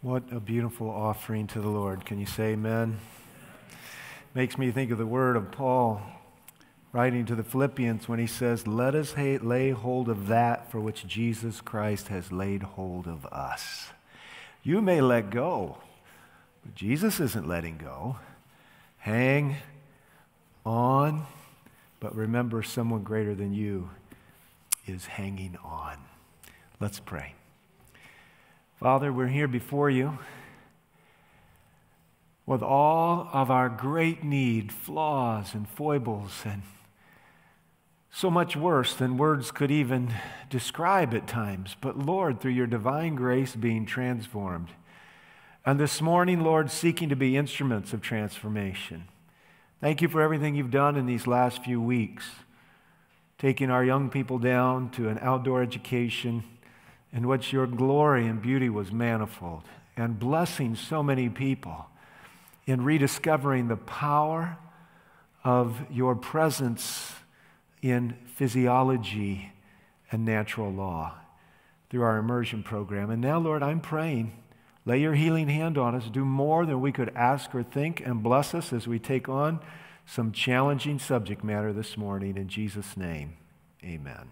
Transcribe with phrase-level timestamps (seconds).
[0.00, 2.04] What a beautiful offering to the Lord.
[2.04, 3.00] Can you say amen?
[4.32, 6.00] Makes me think of the word of Paul
[6.92, 11.04] writing to the Philippians when he says, Let us lay hold of that for which
[11.08, 13.88] Jesus Christ has laid hold of us.
[14.62, 15.78] You may let go,
[16.62, 18.18] but Jesus isn't letting go.
[18.98, 19.56] Hang
[20.64, 21.26] on,
[21.98, 23.90] but remember someone greater than you
[24.86, 25.96] is hanging on.
[26.78, 27.34] Let's pray.
[28.80, 30.20] Father, we're here before you
[32.46, 36.62] with all of our great need, flaws and foibles, and
[38.08, 40.14] so much worse than words could even
[40.48, 41.74] describe at times.
[41.80, 44.68] But Lord, through your divine grace, being transformed.
[45.66, 49.08] And this morning, Lord, seeking to be instruments of transformation.
[49.80, 52.26] Thank you for everything you've done in these last few weeks,
[53.38, 56.44] taking our young people down to an outdoor education
[57.12, 59.62] in which your glory and beauty was manifold,
[59.96, 61.86] and blessing so many people
[62.66, 64.58] in rediscovering the power
[65.42, 67.12] of your presence
[67.80, 69.52] in physiology
[70.12, 71.14] and natural law
[71.88, 73.10] through our immersion program.
[73.10, 74.32] And now, Lord, I'm praying.
[74.84, 76.08] Lay your healing hand on us.
[76.10, 79.60] Do more than we could ask or think, and bless us as we take on
[80.06, 82.36] some challenging subject matter this morning.
[82.36, 83.36] In Jesus' name,
[83.84, 84.28] amen.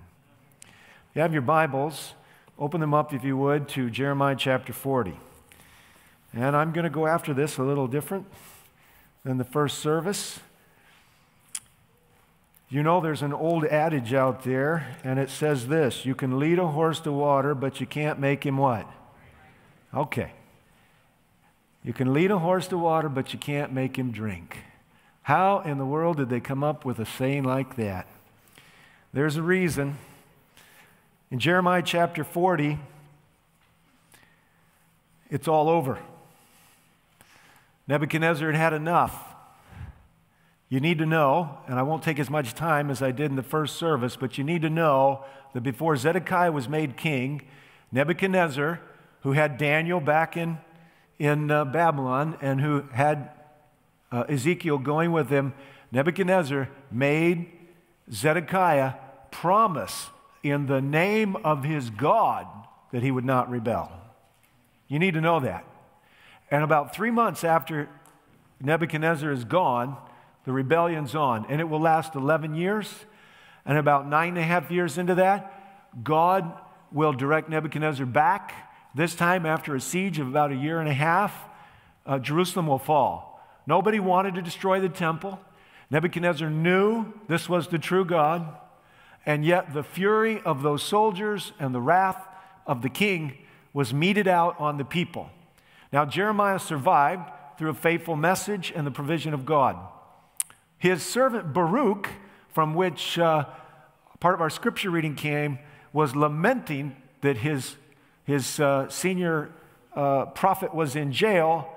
[1.14, 2.14] You have your Bibles.
[2.58, 5.18] Open them up, if you would, to Jeremiah chapter 40.
[6.32, 8.26] And I'm going to go after this a little different
[9.24, 10.40] than the first service.
[12.68, 16.58] You know, there's an old adage out there, and it says this You can lead
[16.58, 18.90] a horse to water, but you can't make him what?
[19.94, 20.32] Okay.
[21.84, 24.58] You can lead a horse to water, but you can't make him drink.
[25.22, 28.06] How in the world did they come up with a saying like that?
[29.12, 29.98] There's a reason.
[31.28, 32.78] In Jeremiah chapter 40,
[35.28, 35.98] it's all over.
[37.88, 39.34] Nebuchadnezzar had had enough.
[40.68, 43.36] You need to know, and I won't take as much time as I did in
[43.36, 47.42] the first service, but you need to know that before Zedekiah was made king,
[47.90, 48.80] Nebuchadnezzar,
[49.22, 50.58] who had Daniel back in,
[51.18, 53.30] in uh, Babylon and who had
[54.12, 55.54] uh, Ezekiel going with him,
[55.90, 57.50] Nebuchadnezzar made
[58.12, 58.94] Zedekiah
[59.32, 60.10] promise
[60.50, 62.46] in the name of his God
[62.92, 63.90] that he would not rebel.
[64.88, 65.64] You need to know that.
[66.50, 67.88] And about three months after
[68.60, 69.96] Nebuchadnezzar is gone,
[70.44, 72.92] the rebellion's on, and it will last 11 years.
[73.64, 76.52] And about nine and a half years into that, God
[76.92, 78.54] will direct Nebuchadnezzar back.
[78.94, 81.36] This time, after a siege of about a year and a half,
[82.06, 83.42] uh, Jerusalem will fall.
[83.66, 85.40] Nobody wanted to destroy the temple.
[85.90, 88.56] Nebuchadnezzar knew this was the true God,
[89.26, 92.26] and yet the fury of those soldiers and the wrath
[92.66, 93.36] of the king
[93.72, 95.28] was meted out on the people.
[95.92, 99.76] Now, Jeremiah survived through a faithful message and the provision of God.
[100.78, 102.08] His servant Baruch,
[102.54, 103.46] from which uh,
[104.20, 105.58] part of our scripture reading came,
[105.92, 107.76] was lamenting that his,
[108.24, 109.50] his uh, senior
[109.94, 111.68] uh, prophet was in jail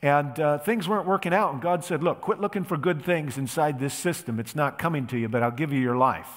[0.00, 1.52] and uh, things weren't working out.
[1.52, 4.38] And God said, Look, quit looking for good things inside this system.
[4.38, 6.28] It's not coming to you, but I'll give you your life.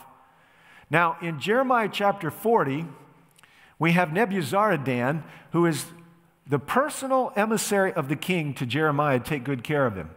[0.91, 2.85] Now, in Jeremiah chapter 40,
[3.79, 5.85] we have Nebuzaradan, who is
[6.45, 10.09] the personal emissary of the king to Jeremiah take good care of him.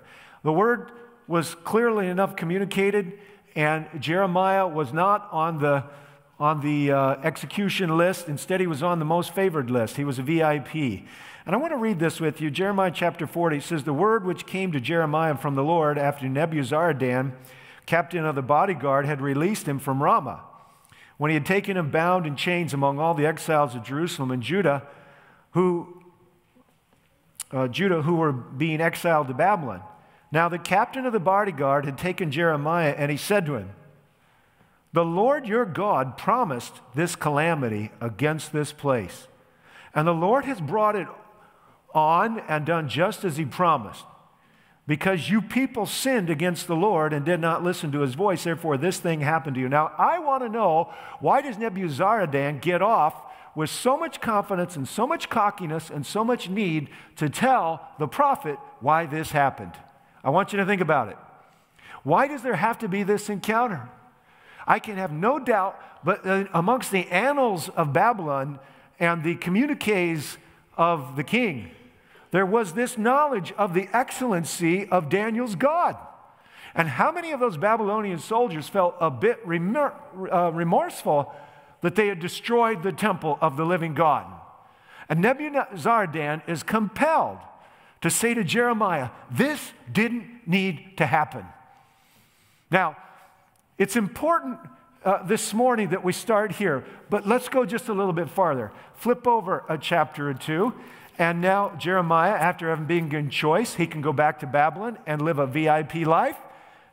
[0.42, 0.90] The word
[1.28, 3.12] was clearly enough communicated,
[3.54, 5.84] and Jeremiah was not on the,
[6.40, 8.26] on the uh, execution list.
[8.26, 9.96] Instead, he was on the most favored list.
[9.96, 10.74] He was a VIP.
[10.74, 12.50] And I want to read this with you.
[12.50, 17.30] Jeremiah chapter 40 says, The word which came to Jeremiah from the Lord after Nebuzaradan,
[17.86, 20.40] captain of the bodyguard, had released him from Ramah.
[21.16, 24.42] When he had taken him bound in chains among all the exiles of Jerusalem and
[24.42, 24.82] Judah,
[25.52, 26.02] who,
[27.52, 29.82] uh, Judah who were being exiled to Babylon.
[30.32, 33.70] Now, the captain of the bodyguard had taken Jeremiah, and he said to him,
[34.92, 39.28] The Lord your God promised this calamity against this place,
[39.94, 41.06] and the Lord has brought it
[41.94, 44.04] on and done just as he promised.
[44.86, 48.76] Because you people sinned against the Lord and did not listen to his voice, therefore
[48.76, 49.68] this thing happened to you.
[49.68, 53.14] Now, I want to know why does Nebuzaradan get off
[53.54, 58.06] with so much confidence and so much cockiness and so much need to tell the
[58.06, 59.72] prophet why this happened?
[60.22, 61.16] I want you to think about it.
[62.02, 63.88] Why does there have to be this encounter?
[64.66, 68.58] I can have no doubt, but uh, amongst the annals of Babylon
[69.00, 70.36] and the communiques
[70.76, 71.70] of the king,
[72.34, 75.96] there was this knowledge of the excellency of Daniel's God.
[76.74, 79.92] And how many of those Babylonian soldiers felt a bit remor-
[80.32, 81.32] uh, remorseful
[81.82, 84.26] that they had destroyed the temple of the living God?
[85.08, 87.38] And Nebuzaradan is compelled
[88.00, 91.44] to say to Jeremiah, This didn't need to happen.
[92.68, 92.96] Now,
[93.78, 94.58] it's important
[95.04, 98.72] uh, this morning that we start here, but let's go just a little bit farther.
[98.94, 100.74] Flip over a chapter or two,
[101.18, 105.22] and now Jeremiah, after having been given choice, he can go back to Babylon and
[105.22, 106.36] live a VIP life.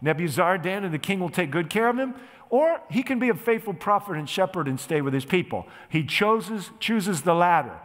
[0.04, 2.16] Nebuzaradan and the king will take good care of him,
[2.50, 5.68] or he can be a faithful prophet and shepherd and stay with his people.
[5.90, 7.80] He chooses, chooses the latter.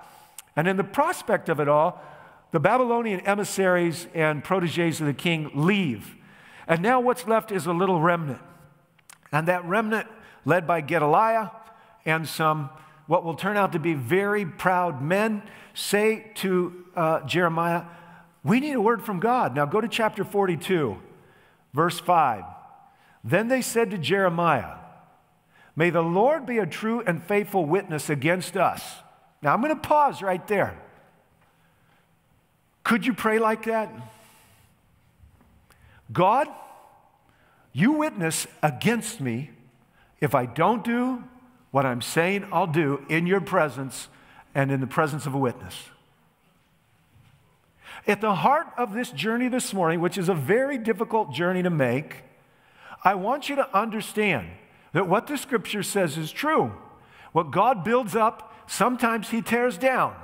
[0.57, 2.03] And in the prospect of it all,
[2.51, 6.17] the Babylonian emissaries and proteges of the king leave.
[6.67, 8.41] And now what's left is a little remnant.
[9.31, 10.09] And that remnant,
[10.45, 11.51] led by Gedaliah
[12.05, 12.71] and some
[13.07, 15.43] what will turn out to be very proud men,
[15.75, 17.85] say to uh, Jeremiah,
[18.45, 19.55] We need a word from God.
[19.55, 20.97] Now go to chapter 42,
[21.73, 22.45] verse 5.
[23.23, 24.77] Then they said to Jeremiah,
[25.75, 28.83] May the Lord be a true and faithful witness against us.
[29.43, 30.77] Now I'm going to pause right there.
[32.83, 33.93] Could you pray like that?
[36.13, 36.49] God,
[37.73, 39.51] you witness against me
[40.21, 41.23] if I don't do
[41.77, 44.09] what I'm saying I'll do in your presence
[44.55, 45.91] and in the presence of a witness.
[48.07, 51.69] At the heart of this journey this morning, which is a very difficult journey to
[51.69, 52.25] make,
[53.05, 54.49] I want you to understand
[54.95, 56.73] that what the scripture says is true.
[57.33, 60.17] What God builds up, sometimes He tears down.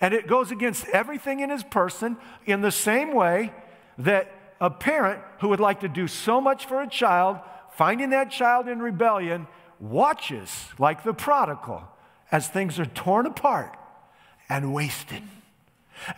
[0.00, 3.52] And it goes against everything in His person in the same way
[3.96, 7.38] that a parent who would like to do so much for a child,
[7.70, 9.46] finding that child in rebellion,
[9.80, 11.84] watches like the prodigal
[12.30, 13.76] as things are torn apart
[14.48, 15.22] and wasted.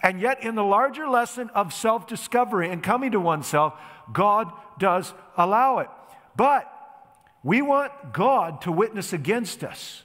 [0.03, 3.75] And yet, in the larger lesson of self discovery and coming to oneself,
[4.13, 5.89] God does allow it.
[6.37, 6.71] But
[7.43, 10.03] we want God to witness against us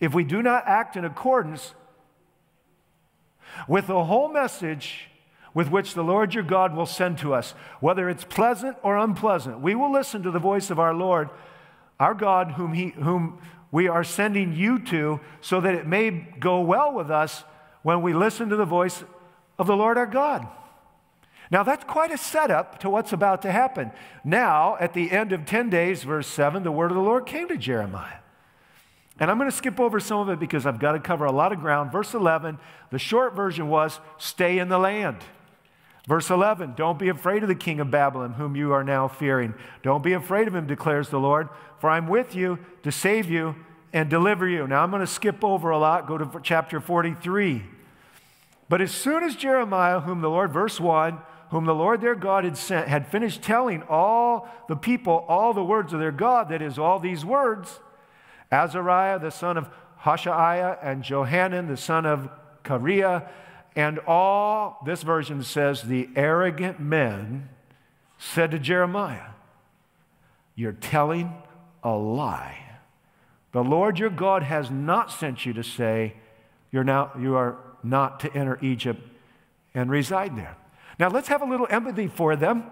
[0.00, 1.74] if we do not act in accordance
[3.68, 5.08] with the whole message
[5.54, 9.60] with which the Lord your God will send to us, whether it's pleasant or unpleasant.
[9.60, 11.30] We will listen to the voice of our Lord,
[11.98, 13.40] our God, whom, he, whom
[13.70, 17.44] we are sending you to, so that it may go well with us
[17.82, 19.04] when we listen to the voice
[19.58, 20.46] of the Lord our God.
[21.50, 23.92] Now, that's quite a setup to what's about to happen.
[24.24, 27.48] Now, at the end of 10 days, verse 7, the word of the Lord came
[27.48, 28.18] to Jeremiah.
[29.18, 31.32] And I'm going to skip over some of it because I've got to cover a
[31.32, 31.92] lot of ground.
[31.92, 32.58] Verse 11,
[32.90, 35.18] the short version was stay in the land.
[36.06, 39.54] Verse 11, don't be afraid of the king of Babylon, whom you are now fearing.
[39.82, 41.48] Don't be afraid of him, declares the Lord,
[41.80, 43.56] for I'm with you to save you
[43.92, 44.68] and deliver you.
[44.68, 47.64] Now I'm going to skip over a lot, go to chapter 43.
[48.68, 51.18] But as soon as Jeremiah, whom the Lord, verse 1,
[51.50, 55.64] whom the Lord their God had sent, had finished telling all the people all the
[55.64, 57.80] words of their God, that is, all these words,
[58.52, 59.68] Azariah, the son of
[60.02, 62.28] Hoshaiah, and Johanan, the son of
[62.64, 63.28] Kareah,
[63.76, 67.50] and all, this version says, the arrogant men
[68.18, 69.28] said to Jeremiah,
[70.54, 71.34] You're telling
[71.84, 72.58] a lie.
[73.52, 76.14] The Lord your God has not sent you to say,
[76.72, 79.06] You're now, you are not to enter Egypt
[79.74, 80.56] and reside there.
[80.98, 82.64] Now let's have a little empathy for them.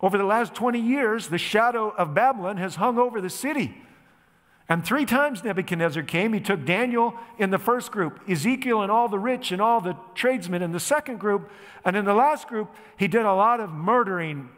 [0.00, 3.80] Over the last 20 years, the shadow of Babylon has hung over the city.
[4.68, 6.32] And three times Nebuchadnezzar came.
[6.32, 9.96] He took Daniel in the first group, Ezekiel and all the rich and all the
[10.14, 11.50] tradesmen in the second group.
[11.84, 14.48] And in the last group, he did a lot of murdering,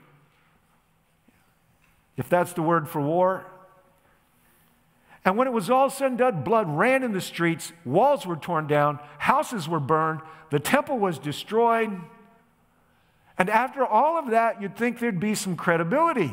[2.17, 3.47] if that's the word for war.
[5.25, 8.37] And when it was all said and done, blood ran in the streets, walls were
[8.37, 10.21] torn down, houses were burned,
[10.51, 11.91] the temple was destroyed.
[13.37, 16.33] And after all of that, you'd think there'd be some credibility.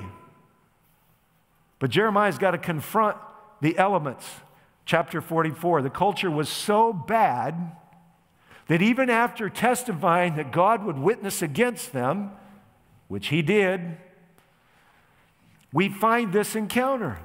[1.80, 3.18] But Jeremiah's got to confront
[3.63, 4.29] the elements.
[4.86, 5.82] Chapter 44.
[5.82, 7.77] The culture was so bad
[8.67, 12.32] that even after testifying that God would witness against them,
[13.08, 13.98] which he did,
[15.72, 17.20] we find this encounter.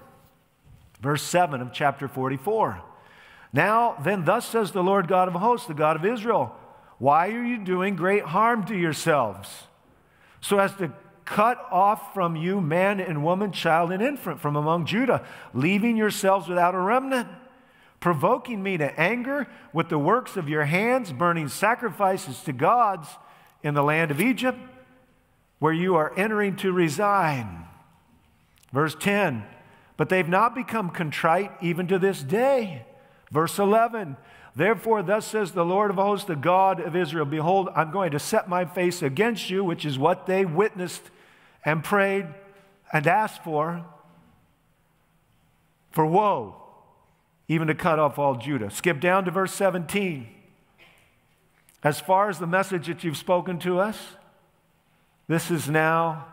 [1.00, 2.83] Verse 7 of chapter 44.
[3.52, 6.54] Now, then, thus says the Lord God of hosts, the God of Israel,
[6.99, 9.64] why are you doing great harm to yourselves?
[10.40, 10.92] So as to
[11.28, 16.49] cut off from you man and woman, child and infant from among Judah, leaving yourselves
[16.49, 17.28] without a remnant,
[18.00, 23.08] provoking me to anger with the works of your hands, burning sacrifices to gods
[23.62, 24.58] in the land of Egypt,
[25.58, 27.47] where you are entering to reside.
[28.73, 29.44] Verse 10
[29.99, 32.87] But they've not become contrite even to this day.
[33.30, 34.16] Verse 11
[34.56, 38.18] Therefore, thus says the Lord of hosts, the God of Israel Behold, I'm going to
[38.18, 41.11] set my face against you, which is what they witnessed
[41.68, 42.26] and prayed
[42.94, 43.84] and asked for,
[45.90, 46.56] for woe.
[47.46, 48.70] even to cut off all Judah.
[48.70, 50.26] Skip down to verse 17.
[51.82, 53.98] As far as the message that you've spoken to us,
[55.28, 56.26] this is now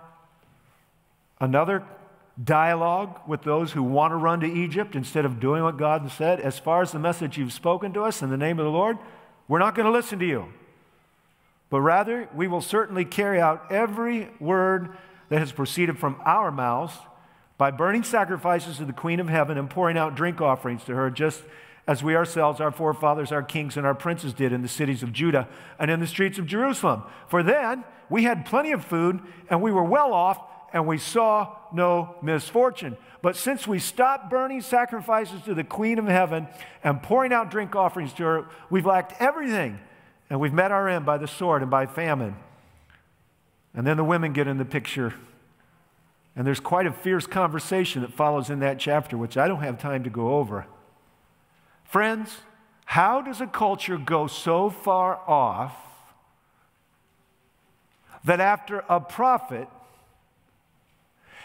[1.41, 1.83] another
[2.41, 6.39] dialogue with those who want to run to Egypt instead of doing what God said.
[6.39, 8.97] As far as the message you've spoken to us in the name of the Lord,
[9.49, 10.45] we're not going to listen to you.
[11.69, 14.95] But rather, we will certainly carry out every word
[15.29, 16.93] that has proceeded from our mouths
[17.57, 21.09] by burning sacrifices to the Queen of Heaven and pouring out drink offerings to her,
[21.09, 21.43] just
[21.87, 25.13] as we ourselves, our forefathers, our kings, and our princes did in the cities of
[25.13, 25.47] Judah
[25.79, 27.03] and in the streets of Jerusalem.
[27.27, 30.39] For then we had plenty of food, and we were well off,
[30.73, 32.97] and we saw no misfortune.
[33.21, 36.47] But since we stopped burning sacrifices to the Queen of Heaven
[36.83, 39.79] and pouring out drink offerings to her, we've lacked everything,
[40.29, 42.35] and we've met our end by the sword and by famine.
[43.75, 45.13] And then the women get in the picture.
[46.35, 49.77] And there's quite a fierce conversation that follows in that chapter, which I don't have
[49.77, 50.65] time to go over.
[51.83, 52.37] Friends,
[52.85, 55.75] how does a culture go so far off
[58.23, 59.67] that after a prophet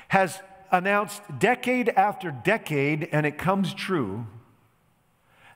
[0.08, 0.40] has
[0.72, 4.26] announced decade after decade and it comes true,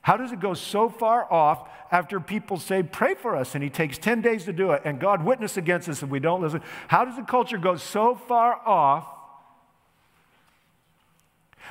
[0.04, 3.70] how does it go so far off after people say, Pray for us, and he
[3.70, 6.60] takes 10 days to do it, and God witness against us if we don't listen?
[6.88, 9.06] How does the culture go so far off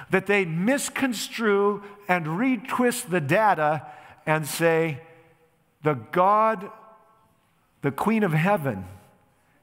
[0.09, 3.85] that they misconstrue and retwist the data
[4.25, 5.01] and say,
[5.83, 6.71] The God,
[7.83, 8.85] the Queen of Heaven,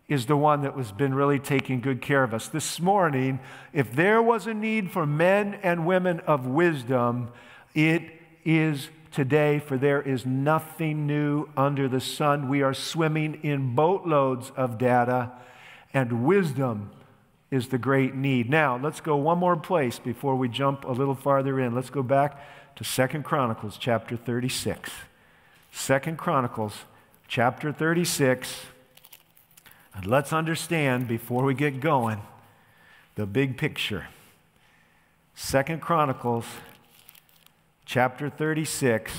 [0.07, 2.47] is the one that has been really taking good care of us.
[2.47, 3.41] This morning,
[3.73, 7.33] if there was a need for men and women of wisdom,
[7.75, 12.49] it is today, for there is nothing new under the sun.
[12.49, 15.33] We are swimming in boatloads of data,
[15.93, 16.91] and wisdom
[17.51, 18.49] is the great need.
[18.49, 21.75] Now, let's go one more place before we jump a little farther in.
[21.75, 22.41] Let's go back
[22.77, 24.91] to Second Chronicles chapter 36.
[25.73, 26.85] Second Chronicles
[27.27, 28.67] chapter 36.
[29.95, 32.23] And let's understand before we get going
[33.17, 34.07] the big picture.
[35.35, 36.45] Second Chronicles
[37.91, 39.13] chapter 36,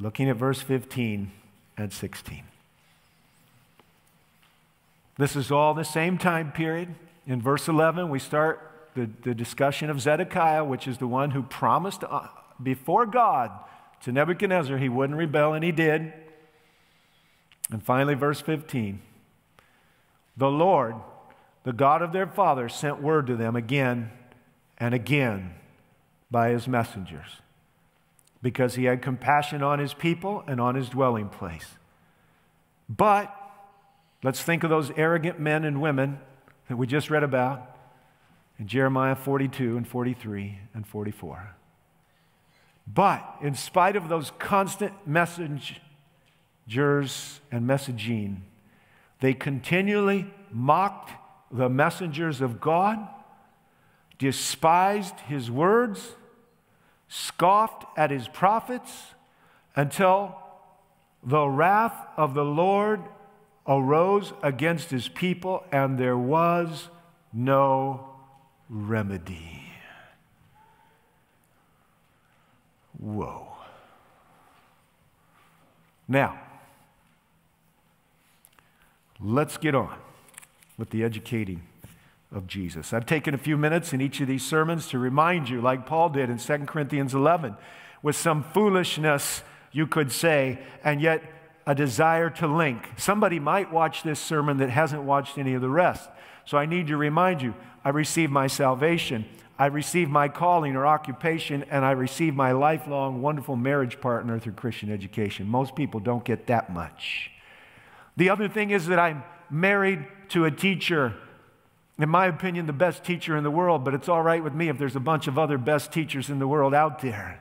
[0.00, 1.30] looking at verse 15
[1.76, 2.42] and 16.
[5.16, 6.96] This is all the same time period.
[7.28, 11.44] In verse 11, we start the, the discussion of Zedekiah, which is the one who
[11.44, 12.26] promised uh,
[12.60, 13.52] before God
[14.02, 16.12] to Nebuchadnezzar he wouldn't rebel, and he did.
[17.70, 19.00] And finally, verse 15
[20.36, 20.96] the Lord,
[21.62, 24.10] the God of their fathers, sent word to them again
[24.78, 25.54] and again
[26.30, 27.40] by his messengers
[28.42, 31.66] because he had compassion on his people and on his dwelling place.
[32.88, 33.34] But
[34.22, 36.18] let's think of those arrogant men and women
[36.68, 37.76] that we just read about
[38.58, 41.54] in Jeremiah 42 and 43 and 44.
[42.86, 45.80] But in spite of those constant messengers
[47.52, 48.38] and messaging,
[49.20, 51.12] they continually mocked
[51.52, 53.06] the messengers of God,
[54.18, 56.14] despised his words,
[57.12, 59.14] scoffed at his prophets
[59.74, 60.36] until
[61.24, 63.02] the wrath of the Lord
[63.66, 66.88] arose against his people and there was
[67.32, 68.10] no
[68.68, 69.64] remedy.
[72.96, 73.48] Whoa.
[76.06, 76.40] Now,
[79.20, 79.98] let's get on
[80.78, 81.62] with the educating
[82.32, 82.92] of Jesus.
[82.92, 86.10] I've taken a few minutes in each of these sermons to remind you, like Paul
[86.10, 87.56] did in 2 Corinthians 11,
[88.02, 91.22] with some foolishness, you could say, and yet
[91.66, 92.88] a desire to link.
[92.96, 96.08] Somebody might watch this sermon that hasn't watched any of the rest.
[96.44, 99.24] So I need to remind you I received my salvation,
[99.58, 104.54] I received my calling or occupation, and I received my lifelong wonderful marriage partner through
[104.54, 105.46] Christian education.
[105.46, 107.30] Most people don't get that much.
[108.16, 111.14] The other thing is that I'm married to a teacher
[112.02, 114.68] in my opinion, the best teacher in the world, but it's all right with me
[114.68, 117.40] if there's a bunch of other best teachers in the world out there.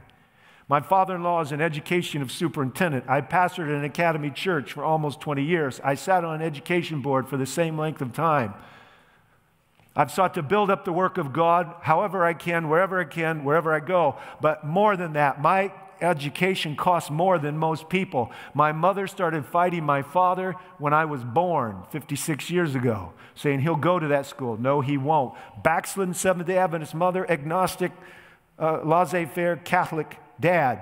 [0.67, 3.05] My father in law is an education of superintendent.
[3.07, 5.79] I pastored an academy church for almost 20 years.
[5.83, 8.53] I sat on an education board for the same length of time.
[9.95, 13.43] I've sought to build up the work of God however I can, wherever I can,
[13.43, 14.17] wherever I go.
[14.39, 18.31] But more than that, my education costs more than most people.
[18.53, 23.75] My mother started fighting my father when I was born 56 years ago, saying he'll
[23.75, 24.57] go to that school.
[24.57, 25.33] No, he won't.
[25.63, 27.91] Backslidden Seventh day Adventist mother, agnostic,
[28.57, 30.79] uh, laissez faire Catholic dad.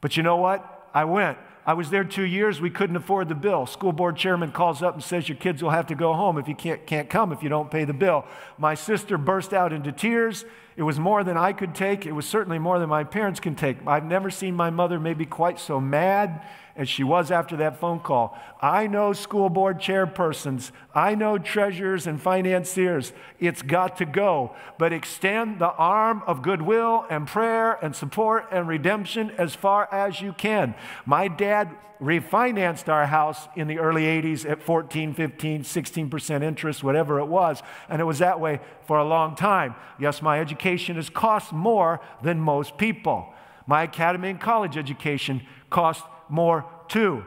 [0.00, 0.88] But you know what?
[0.92, 1.38] I went.
[1.66, 2.60] I was there two years.
[2.60, 3.66] We couldn't afford the bill.
[3.66, 6.46] School board chairman calls up and says, Your kids will have to go home if
[6.46, 8.26] you can't, can't come if you don't pay the bill.
[8.58, 10.44] My sister burst out into tears
[10.76, 12.04] It was more than I could take.
[12.04, 13.78] It was certainly more than my parents can take.
[13.86, 16.42] I've never seen my mother maybe quite so mad
[16.76, 18.36] as she was after that phone call.
[18.60, 23.12] I know school board chairpersons, I know treasurers and financiers.
[23.38, 24.56] It's got to go.
[24.76, 30.20] But extend the arm of goodwill and prayer and support and redemption as far as
[30.20, 30.74] you can.
[31.06, 31.70] My dad
[32.04, 37.62] refinanced our house in the early 80s at 14, 15, 16% interest, whatever it was.
[37.88, 39.74] And it was that way for a long time.
[39.98, 43.32] Yes, my education has cost more than most people.
[43.66, 47.24] My academy and college education cost more too.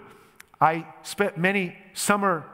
[0.61, 2.45] I spent many summer,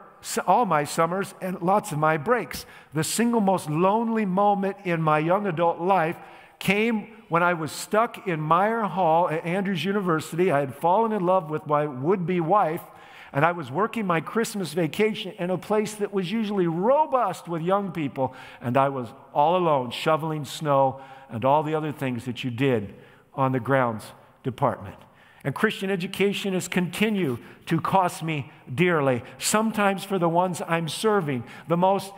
[0.46, 2.66] all my summers and lots of my breaks.
[2.92, 6.16] The single most lonely moment in my young adult life
[6.58, 10.50] came when I was stuck in Meier Hall at Andrews University.
[10.50, 12.82] I had fallen in love with my would be wife,
[13.32, 17.62] and I was working my Christmas vacation in a place that was usually robust with
[17.62, 22.44] young people, and I was all alone shoveling snow and all the other things that
[22.44, 22.94] you did
[23.34, 24.04] on the grounds
[24.42, 24.96] department.
[25.42, 31.44] And Christian education has continued to cost me dearly, sometimes for the ones I'm serving.
[31.68, 32.12] The most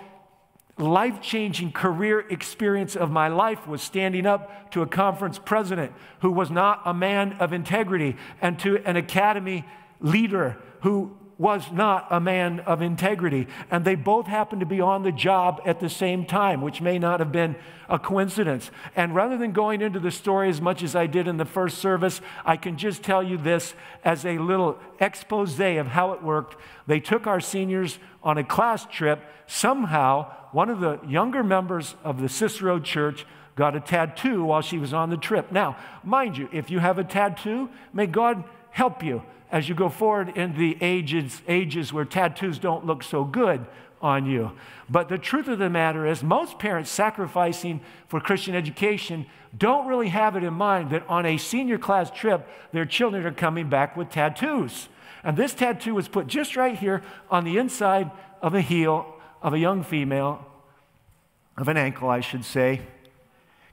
[0.78, 6.30] life changing career experience of my life was standing up to a conference president who
[6.30, 9.64] was not a man of integrity and to an academy
[10.00, 13.46] leader who was not a man of integrity.
[13.70, 16.98] And they both happened to be on the job at the same time, which may
[16.98, 17.56] not have been
[17.88, 18.70] a coincidence.
[18.94, 21.78] And rather than going into the story as much as I did in the first
[21.78, 26.56] service, I can just tell you this as a little expose of how it worked.
[26.86, 29.20] They took our seniors on a class trip.
[29.46, 33.26] Somehow, one of the younger members of the Cicero Church
[33.56, 35.52] got a tattoo while she was on the trip.
[35.52, 39.88] Now, mind you, if you have a tattoo, may God help you as you go
[39.88, 43.66] forward in the ages, ages where tattoos don't look so good
[44.02, 44.52] on you.
[44.88, 49.26] But the truth of the matter is, most parents sacrificing for Christian education
[49.56, 53.32] don't really have it in mind that on a senior class trip, their children are
[53.32, 54.88] coming back with tattoos.
[55.24, 58.10] And this tattoo was put just right here on the inside
[58.42, 60.44] of a heel of a young female,
[61.56, 62.82] of an ankle, I should say.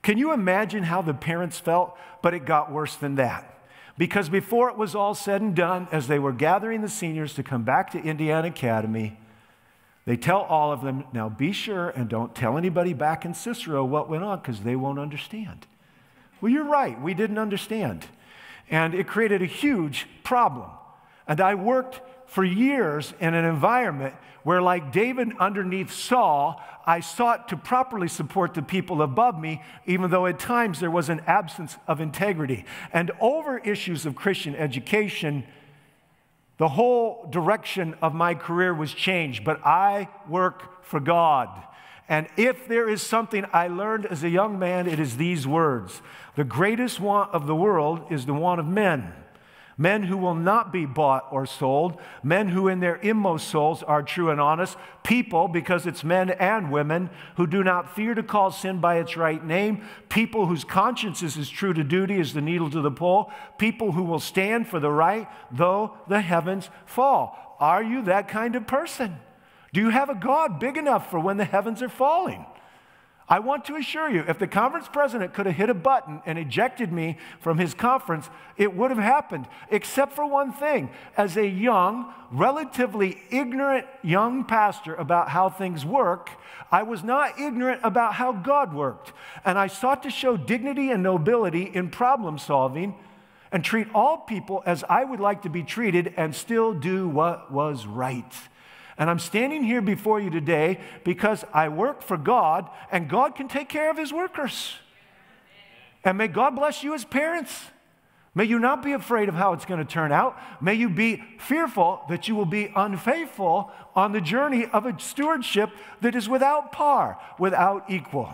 [0.01, 1.97] Can you imagine how the parents felt?
[2.21, 3.62] But it got worse than that.
[3.97, 7.43] Because before it was all said and done, as they were gathering the seniors to
[7.43, 9.19] come back to Indiana Academy,
[10.05, 13.85] they tell all of them, now be sure and don't tell anybody back in Cicero
[13.85, 15.67] what went on because they won't understand.
[16.41, 18.07] Well, you're right, we didn't understand.
[18.69, 20.69] And it created a huge problem.
[21.27, 22.01] And I worked
[22.33, 28.55] for years in an environment where, like David underneath Saul, I sought to properly support
[28.55, 32.65] the people above me, even though at times there was an absence of integrity.
[32.91, 35.43] And over issues of Christian education,
[36.57, 41.49] the whole direction of my career was changed, but I work for God.
[42.09, 46.01] And if there is something I learned as a young man, it is these words
[46.35, 49.13] The greatest want of the world is the want of men
[49.77, 54.03] men who will not be bought or sold, men who in their inmost souls are
[54.03, 58.51] true and honest, people, because it's men and women, who do not fear to call
[58.51, 62.41] sin by its right name, people whose conscience is as true to duty as the
[62.41, 67.55] needle to the pole, people who will stand for the right though the heavens fall.
[67.59, 69.17] Are you that kind of person?
[69.73, 72.45] Do you have a God big enough for when the heavens are falling?
[73.29, 76.37] I want to assure you, if the conference president could have hit a button and
[76.37, 80.89] ejected me from his conference, it would have happened, except for one thing.
[81.15, 86.31] As a young, relatively ignorant young pastor about how things work,
[86.69, 89.13] I was not ignorant about how God worked.
[89.45, 92.95] And I sought to show dignity and nobility in problem solving
[93.53, 97.51] and treat all people as I would like to be treated and still do what
[97.51, 98.33] was right.
[98.97, 103.47] And I'm standing here before you today because I work for God and God can
[103.47, 104.75] take care of his workers.
[106.03, 107.53] And may God bless you as parents.
[108.35, 110.37] May you not be afraid of how it's going to turn out.
[110.59, 115.69] May you be fearful that you will be unfaithful on the journey of a stewardship
[116.01, 118.33] that is without par, without equal.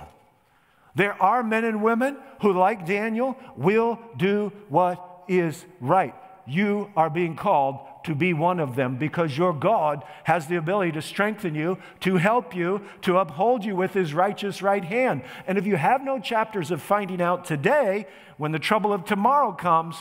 [0.95, 6.15] There are men and women who, like Daniel, will do what is right.
[6.47, 10.93] You are being called to be one of them because your God has the ability
[10.93, 15.21] to strengthen you, to help you, to uphold you with his righteous right hand.
[15.45, 19.51] And if you have no chapters of finding out today, when the trouble of tomorrow
[19.51, 19.95] comes,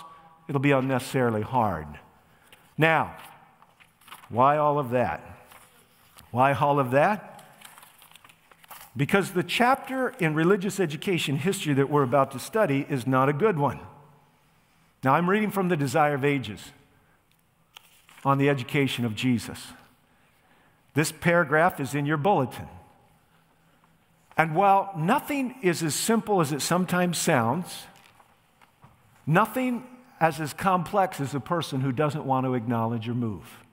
[0.49, 1.87] it'll be unnecessarily hard.
[2.79, 3.15] Now,
[4.31, 5.21] why all of that?
[6.31, 7.45] Why all of that?
[8.97, 13.35] Because the chapter in religious education history that we're about to study is not a
[13.35, 13.81] good one.
[15.05, 16.73] Now, I'm reading from the Desire of Ages
[18.25, 19.69] on the education of Jesus.
[20.95, 22.69] This paragraph is in your bulletin.
[24.37, 27.85] And while nothing is as simple as it sometimes sounds,
[29.27, 29.85] nothing
[30.21, 33.65] as as complex as a person who doesn't want to acknowledge or move.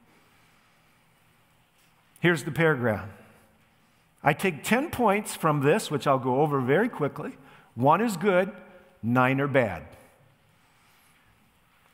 [2.19, 3.07] Here's the paragraph.
[4.23, 7.37] I take 10 points from this, which I'll go over very quickly.
[7.75, 8.51] One is good,
[9.03, 9.83] nine are bad.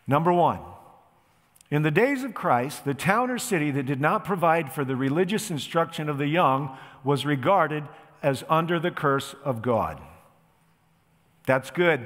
[0.07, 0.59] Number one,
[1.71, 4.97] in the days of Christ, the town or city that did not provide for the
[4.97, 7.85] religious instruction of the young was regarded
[8.21, 9.99] as under the curse of God.
[11.45, 12.05] That's good.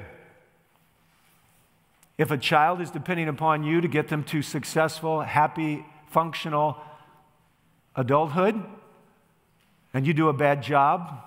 [2.16, 6.78] If a child is depending upon you to get them to successful, happy, functional
[7.96, 8.62] adulthood,
[9.92, 11.22] and you do a bad job,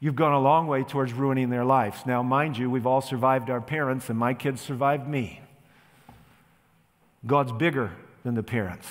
[0.00, 2.06] you've gone a long way towards ruining their lives.
[2.06, 5.43] Now, mind you, we've all survived our parents, and my kids survived me.
[7.26, 8.86] God's bigger than the parents.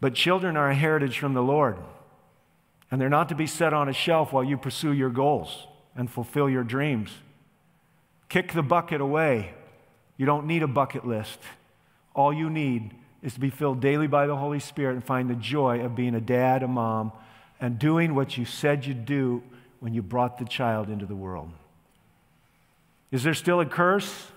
[0.00, 1.76] But children are a heritage from the Lord.
[2.90, 6.10] And they're not to be set on a shelf while you pursue your goals and
[6.10, 7.10] fulfill your dreams.
[8.28, 9.54] Kick the bucket away.
[10.16, 11.38] You don't need a bucket list.
[12.14, 15.34] All you need is to be filled daily by the Holy Spirit and find the
[15.34, 17.12] joy of being a dad, a mom,
[17.60, 19.42] and doing what you said you'd do
[19.80, 21.50] when you brought the child into the world.
[23.10, 24.28] Is there still a curse?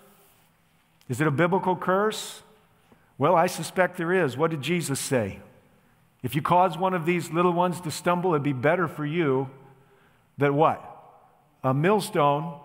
[1.09, 2.43] Is it a biblical curse?
[3.17, 4.37] Well, I suspect there is.
[4.37, 5.39] What did Jesus say?
[6.23, 9.49] If you cause one of these little ones to stumble, it'd be better for you
[10.37, 10.83] that what?
[11.63, 12.59] A millstone.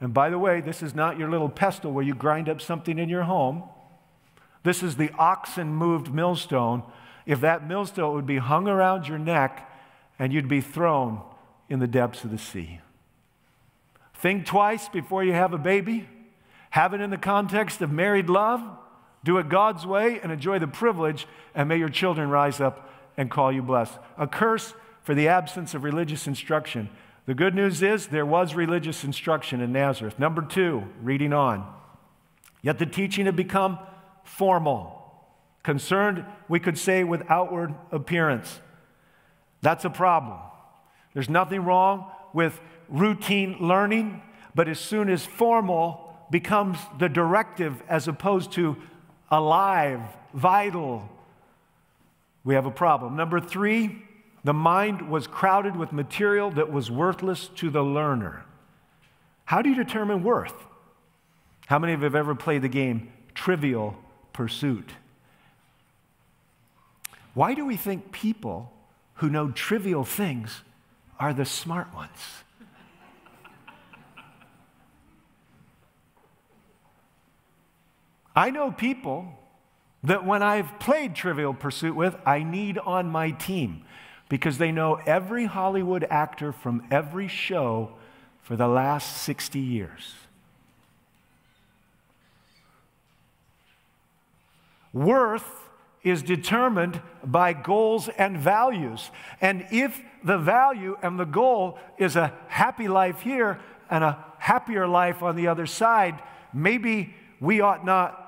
[0.00, 2.98] And by the way, this is not your little pestle where you grind up something
[2.98, 3.64] in your home.
[4.62, 6.82] This is the oxen moved millstone.
[7.26, 9.70] If that millstone would be hung around your neck
[10.18, 11.22] and you'd be thrown
[11.68, 12.80] in the depths of the sea.
[14.14, 16.08] Think twice before you have a baby.
[16.74, 18.60] Have it in the context of married love.
[19.22, 23.30] Do it God's way and enjoy the privilege, and may your children rise up and
[23.30, 23.96] call you blessed.
[24.18, 26.90] A curse for the absence of religious instruction.
[27.26, 30.18] The good news is there was religious instruction in Nazareth.
[30.18, 31.64] Number two, reading on.
[32.60, 33.78] Yet the teaching had become
[34.24, 35.00] formal,
[35.62, 38.58] concerned, we could say, with outward appearance.
[39.62, 40.40] That's a problem.
[41.12, 44.22] There's nothing wrong with routine learning,
[44.56, 48.76] but as soon as formal becomes the directive as opposed to
[49.30, 50.00] alive,
[50.32, 51.08] vital,
[52.44, 53.16] we have a problem.
[53.16, 54.02] Number three,
[54.44, 58.44] the mind was crowded with material that was worthless to the learner.
[59.46, 60.54] How do you determine worth?
[61.66, 63.96] How many of you have ever played the game Trivial
[64.32, 64.90] Pursuit?
[67.32, 68.70] Why do we think people
[69.14, 70.62] who know trivial things
[71.18, 72.10] are the smart ones?
[78.34, 79.26] I know people
[80.02, 83.84] that when I've played Trivial Pursuit with, I need on my team
[84.28, 87.92] because they know every Hollywood actor from every show
[88.42, 90.14] for the last 60 years.
[94.92, 95.68] Worth
[96.02, 99.10] is determined by goals and values.
[99.40, 104.86] And if the value and the goal is a happy life here and a happier
[104.86, 108.23] life on the other side, maybe we ought not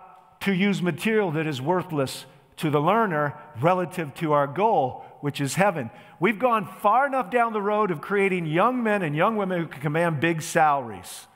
[0.47, 2.25] to use material that is worthless
[2.57, 5.91] to the learner relative to our goal, which is heaven.
[6.21, 9.67] We've gone far enough down the road of creating young men and young women who
[9.67, 11.27] can command big salaries.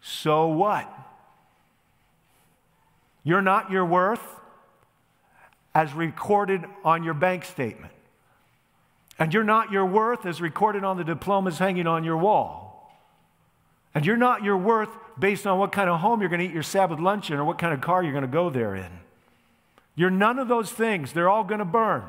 [0.00, 0.90] So what?
[3.22, 4.40] You're not your worth
[5.74, 7.92] as recorded on your bank statement.
[9.18, 12.98] And you're not your worth as recorded on the diplomas hanging on your wall.
[13.94, 16.52] And you're not your worth based on what kind of home you're going to eat
[16.52, 18.90] your Sabbath lunch in or what kind of car you're going to go there in.
[19.96, 21.12] You're none of those things.
[21.12, 22.02] They're all going to burn.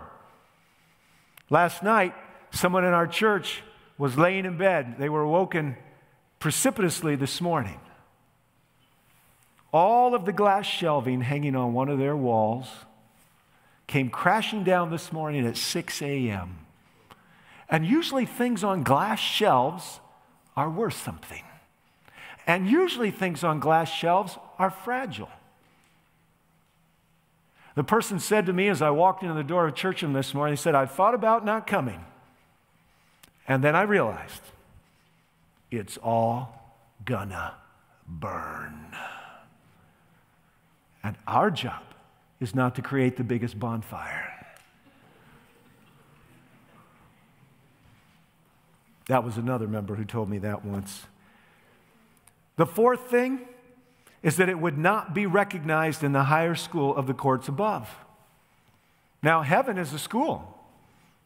[1.50, 2.16] Last night,
[2.52, 3.62] someone in our church
[3.98, 4.96] was laying in bed.
[4.98, 5.78] They were awoken
[6.40, 7.80] precipitously this morning.
[9.72, 12.68] All of the glass shelving hanging on one of their walls
[13.88, 16.60] came crashing down this morning at 6 a.m.
[17.70, 20.00] And usually, things on glass shelves
[20.56, 21.44] are worth something.
[22.48, 25.30] And usually, things on glass shelves are fragile.
[27.76, 30.54] The person said to me as I walked into the door of Churcham this morning,
[30.54, 32.06] he said, I thought about not coming.
[33.48, 34.42] And then I realized
[35.72, 37.56] it's all gonna
[38.08, 38.96] burn.
[41.04, 41.84] And our job
[42.40, 44.32] is not to create the biggest bonfire.
[49.08, 51.06] That was another member who told me that once.
[52.58, 53.42] The fourth thing
[54.24, 57.90] is that it would not be recognized in the higher school of the courts above.
[59.22, 60.52] Now, heaven is a school.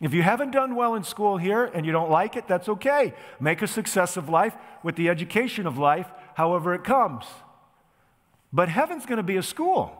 [0.01, 3.13] If you haven't done well in school here and you don't like it, that's okay.
[3.39, 7.25] Make a success of life with the education of life, however it comes.
[8.51, 9.91] But heaven's going to be a school.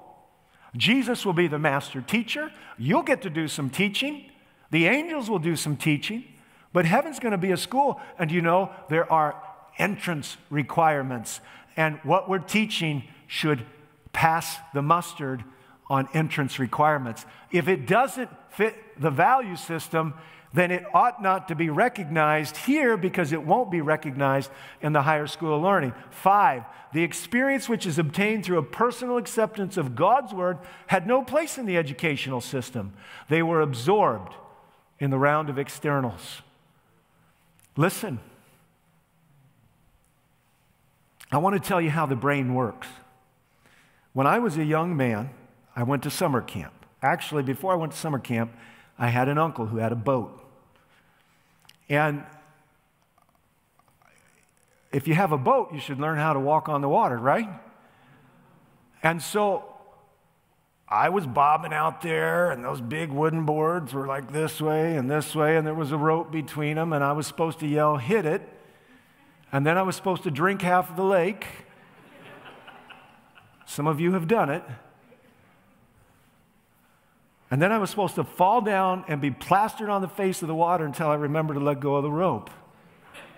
[0.75, 2.51] Jesus will be the master teacher.
[2.77, 4.29] You'll get to do some teaching.
[4.71, 6.23] The angels will do some teaching.
[6.71, 7.99] But heaven's going to be a school.
[8.17, 9.41] And you know, there are
[9.79, 11.39] entrance requirements.
[11.75, 13.65] And what we're teaching should
[14.13, 15.43] pass the mustard
[15.89, 17.25] on entrance requirements.
[17.51, 20.13] If it doesn't fit the value system,
[20.53, 25.03] then it ought not to be recognized here because it won't be recognized in the
[25.03, 25.93] higher school of learning.
[26.09, 31.23] Five, the experience which is obtained through a personal acceptance of God's word had no
[31.23, 32.93] place in the educational system.
[33.29, 34.33] They were absorbed
[34.99, 36.41] in the round of externals.
[37.77, 38.19] Listen,
[41.31, 42.87] I want to tell you how the brain works.
[44.13, 45.29] When I was a young man,
[45.75, 46.73] I went to summer camp.
[47.01, 48.51] Actually, before I went to summer camp,
[48.97, 50.43] I had an uncle who had a boat.
[51.87, 52.23] And
[54.91, 57.47] if you have a boat, you should learn how to walk on the water, right?
[59.01, 59.63] And so
[60.87, 65.09] I was bobbing out there, and those big wooden boards were like this way and
[65.09, 67.97] this way, and there was a rope between them, and I was supposed to yell,
[67.97, 68.41] hit it.
[69.51, 71.45] And then I was supposed to drink half of the lake.
[73.65, 74.63] Some of you have done it.
[77.51, 80.47] And then I was supposed to fall down and be plastered on the face of
[80.47, 82.49] the water until I remembered to let go of the rope.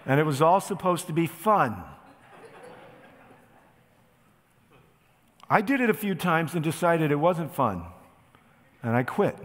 [0.05, 1.83] And it was all supposed to be fun.
[5.49, 7.83] I did it a few times and decided it wasn't fun,
[8.81, 9.37] and I quit.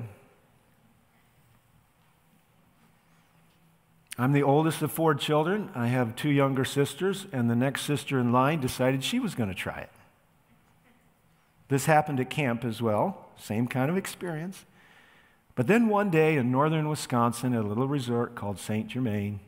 [4.19, 5.71] I'm the oldest of four children.
[5.75, 9.51] I have two younger sisters, and the next sister in line decided she was going
[9.51, 9.91] to try it.
[11.69, 14.65] This happened at camp as well, same kind of experience.
[15.55, 18.89] But then one day in northern Wisconsin, at a little resort called St.
[18.89, 19.41] Germain,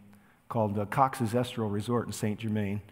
[0.49, 2.39] called the Cox's Estral Resort in St.
[2.39, 2.83] Germain,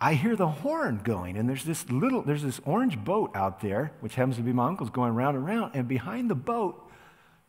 [0.00, 3.92] I hear the horn going, and there's this little, there's this orange boat out there,
[4.00, 6.82] which happens to be my uncle's going round and round, and behind the boat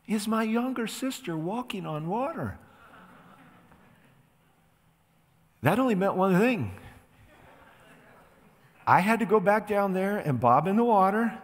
[0.07, 2.57] is my younger sister walking on water.
[5.63, 6.71] That only meant one thing
[8.85, 11.37] I had to go back down there and bob in the water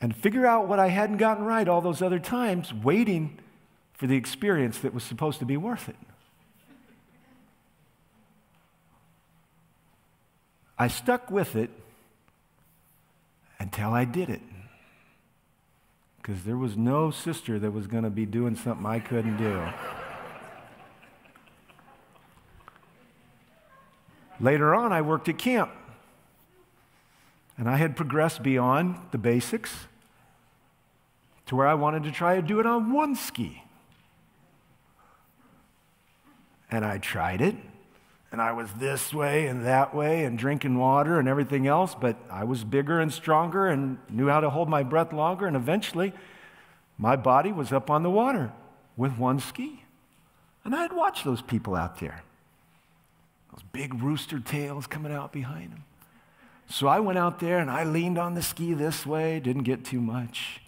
[0.00, 3.38] and figure out what I hadn't gotten right all those other times, waiting
[3.94, 5.96] for the experience that was supposed to be worth it.
[10.78, 11.70] I stuck with it
[13.58, 14.40] until I did it.
[16.16, 19.68] Because there was no sister that was going to be doing something I couldn't do.
[24.40, 25.70] Later on, I worked at camp.
[27.58, 29.86] And I had progressed beyond the basics
[31.46, 33.64] to where I wanted to try to do it on one ski.
[36.70, 37.56] And I tried it.
[38.32, 42.16] And I was this way and that way and drinking water and everything else, but
[42.30, 45.46] I was bigger and stronger and knew how to hold my breath longer.
[45.46, 46.12] And eventually,
[46.96, 48.52] my body was up on the water
[48.96, 49.82] with one ski.
[50.64, 52.22] And I had watched those people out there.
[53.52, 55.84] Those big rooster tails coming out behind him.
[56.68, 59.84] So I went out there and I leaned on the ski this way, didn't get
[59.84, 60.60] too much.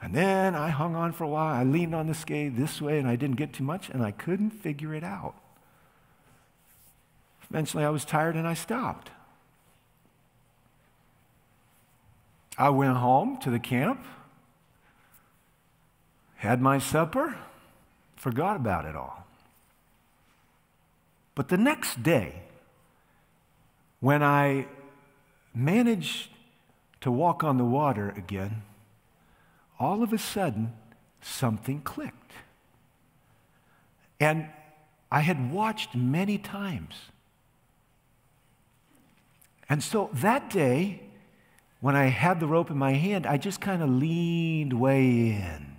[0.00, 1.54] And then I hung on for a while.
[1.54, 4.10] I leaned on the ski this way and I didn't get too much and I
[4.10, 5.34] couldn't figure it out.
[7.50, 9.10] Eventually I was tired and I stopped.
[12.58, 14.04] I went home to the camp,
[16.36, 17.36] had my supper,
[18.16, 19.25] forgot about it all.
[21.36, 22.42] But the next day,
[24.00, 24.66] when I
[25.54, 26.30] managed
[27.02, 28.62] to walk on the water again,
[29.78, 30.72] all of a sudden,
[31.20, 32.32] something clicked.
[34.18, 34.48] And
[35.12, 36.94] I had watched many times.
[39.68, 41.02] And so that day,
[41.80, 45.76] when I had the rope in my hand, I just kind of leaned way in.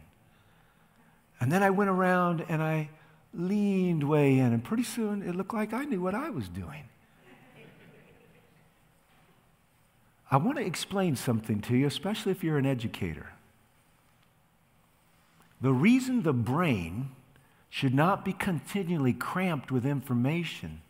[1.40, 2.90] And then I went around and I
[3.38, 6.84] leaned way in, and pretty soon it looked like I knew what I was doing.
[10.30, 13.28] I want to explain something to you, especially if you're an educator.
[15.62, 17.12] The reason the brain
[17.70, 20.82] should not be continually cramped with information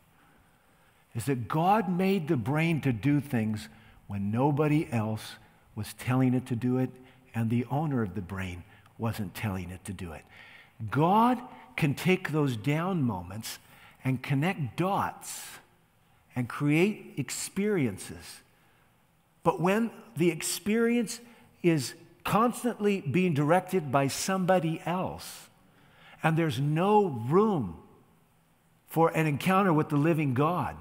[1.16, 3.70] is that God made the brain to do things
[4.08, 5.36] when nobody else
[5.76, 6.90] was telling it to do it,
[7.36, 8.64] and the owner of the brain
[8.98, 10.24] wasn't telling it to do it.
[10.90, 11.40] God
[11.78, 13.60] can take those down moments
[14.04, 15.44] and connect dots
[16.36, 18.42] and create experiences.
[19.44, 21.22] But when the experience
[21.64, 21.94] is
[22.28, 25.48] constantly being directed by somebody else.
[26.22, 27.78] And there's no room
[28.86, 30.76] for an encounter with the living God.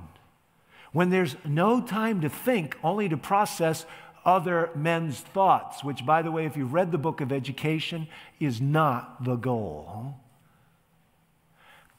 [0.93, 3.87] When there's no time to think, only to process
[4.25, 8.09] other men's thoughts, which, by the way, if you've read the book of education,
[8.41, 10.17] is not the goal.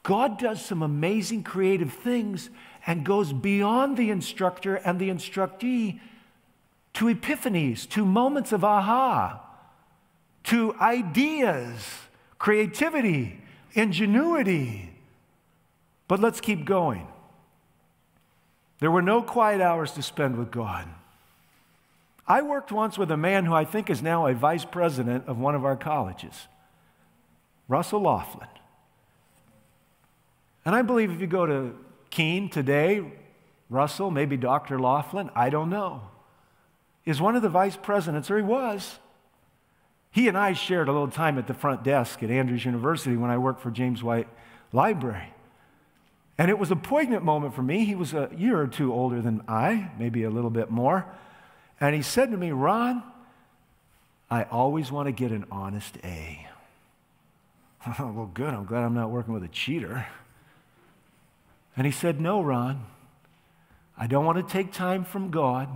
[0.07, 2.49] God does some amazing creative things
[2.85, 5.99] and goes beyond the instructor and the instructee
[6.93, 9.41] to epiphanies, to moments of aha,
[10.45, 11.85] to ideas,
[12.39, 13.41] creativity,
[13.73, 14.93] ingenuity.
[16.07, 17.05] But let's keep going.
[18.79, 20.87] There were no quiet hours to spend with God.
[22.25, 25.37] I worked once with a man who I think is now a vice president of
[25.37, 26.47] one of our colleges,
[27.67, 28.47] Russell Laughlin.
[30.67, 31.73] And I believe if you go to
[32.09, 33.01] Keene today,
[33.69, 34.77] Russell, maybe Dr.
[34.77, 36.01] Laughlin, I don't know
[37.05, 38.99] is one of the vice presidents, or he was.
[40.11, 43.31] He and I shared a little time at the front desk at Andrews University when
[43.31, 44.27] I worked for James White
[44.73, 45.33] Library.
[46.37, 47.85] And it was a poignant moment for me.
[47.85, 51.05] He was a year or two older than I, maybe a little bit more.
[51.79, 53.03] And he said to me, Ron,
[54.29, 56.45] I always want to get an honest A.
[57.99, 58.53] well, good.
[58.53, 60.05] I'm glad I'm not working with a cheater.
[61.77, 62.85] And he said, No, Ron,
[63.95, 65.69] I don't want to take time from God.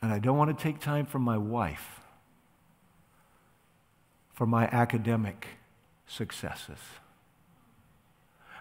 [0.00, 2.00] And I don't want to take time from my wife
[4.32, 5.46] for my academic
[6.06, 6.78] successes.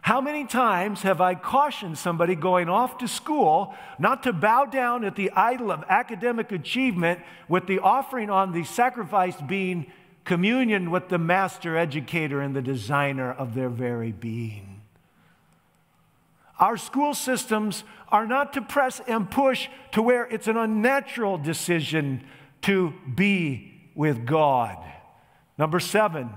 [0.03, 5.05] How many times have I cautioned somebody going off to school not to bow down
[5.05, 9.91] at the idol of academic achievement with the offering on the sacrifice being
[10.25, 14.80] communion with the master educator and the designer of their very being?
[16.61, 22.23] Our school systems are not to press and push to where it's an unnatural decision
[22.61, 24.77] to be with God.
[25.57, 26.29] Number seven,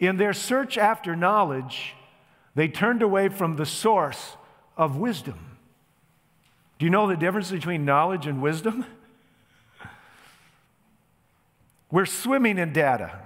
[0.00, 1.94] in their search after knowledge,
[2.56, 4.36] they turned away from the source
[4.76, 5.58] of wisdom.
[6.80, 8.84] Do you know the difference between knowledge and wisdom?
[11.90, 13.16] We're swimming in data.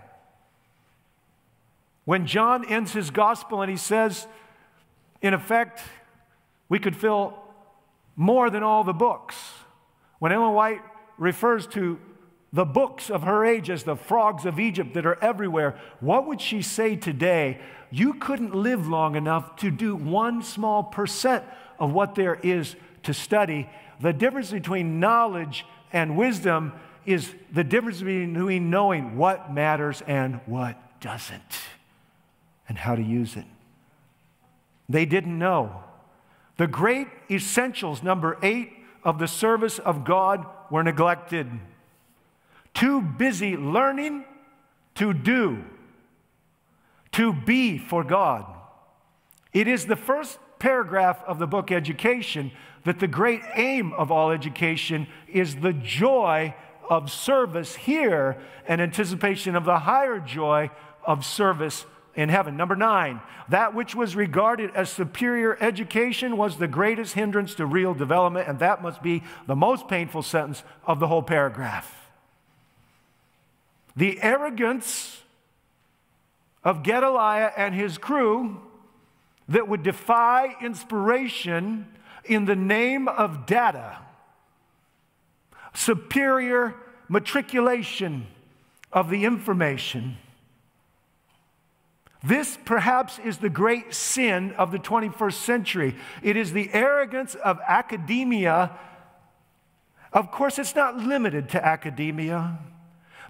[2.04, 4.26] When John ends his gospel and he says,
[5.24, 5.80] in effect,
[6.68, 7.32] we could fill
[8.14, 9.34] more than all the books.
[10.18, 10.82] When Ellen White
[11.16, 11.98] refers to
[12.52, 16.42] the books of her age as the frogs of Egypt that are everywhere, what would
[16.42, 17.58] she say today?
[17.90, 21.42] You couldn't live long enough to do one small percent
[21.78, 23.70] of what there is to study.
[24.02, 26.74] The difference between knowledge and wisdom
[27.06, 31.60] is the difference between knowing what matters and what doesn't,
[32.68, 33.46] and how to use it.
[34.88, 35.82] They didn't know.
[36.56, 41.48] The great essentials, number eight, of the service of God were neglected.
[42.72, 44.24] Too busy learning
[44.96, 45.64] to do,
[47.12, 48.46] to be for God.
[49.52, 52.50] It is the first paragraph of the book Education
[52.84, 56.54] that the great aim of all education is the joy
[56.88, 60.70] of service here and anticipation of the higher joy
[61.04, 62.56] of service in heaven.
[62.56, 67.94] Number nine, that which was regarded as superior education was the greatest hindrance to real
[67.94, 72.08] development, and that must be the most painful sentence of the whole paragraph.
[73.96, 75.22] The arrogance
[76.62, 78.60] of Gedaliah and his crew
[79.48, 81.86] that would defy inspiration
[82.24, 83.98] in the name of data,
[85.74, 86.74] superior
[87.08, 88.26] matriculation
[88.92, 90.16] of the information
[92.24, 95.94] this perhaps is the great sin of the 21st century.
[96.22, 98.70] It is the arrogance of academia.
[100.10, 102.58] Of course, it's not limited to academia,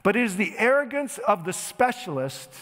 [0.05, 2.55] but it is the arrogance of the specialist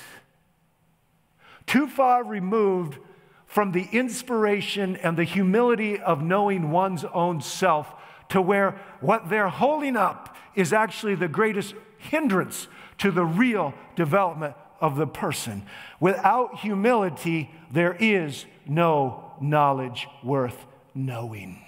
[1.67, 2.99] too far removed
[3.47, 7.93] from the inspiration and the humility of knowing one's own self
[8.31, 14.55] to where what they're holding up is actually the greatest hindrance to the real development
[14.83, 15.63] of the person.
[16.01, 21.65] Without humility, there is no knowledge worth knowing.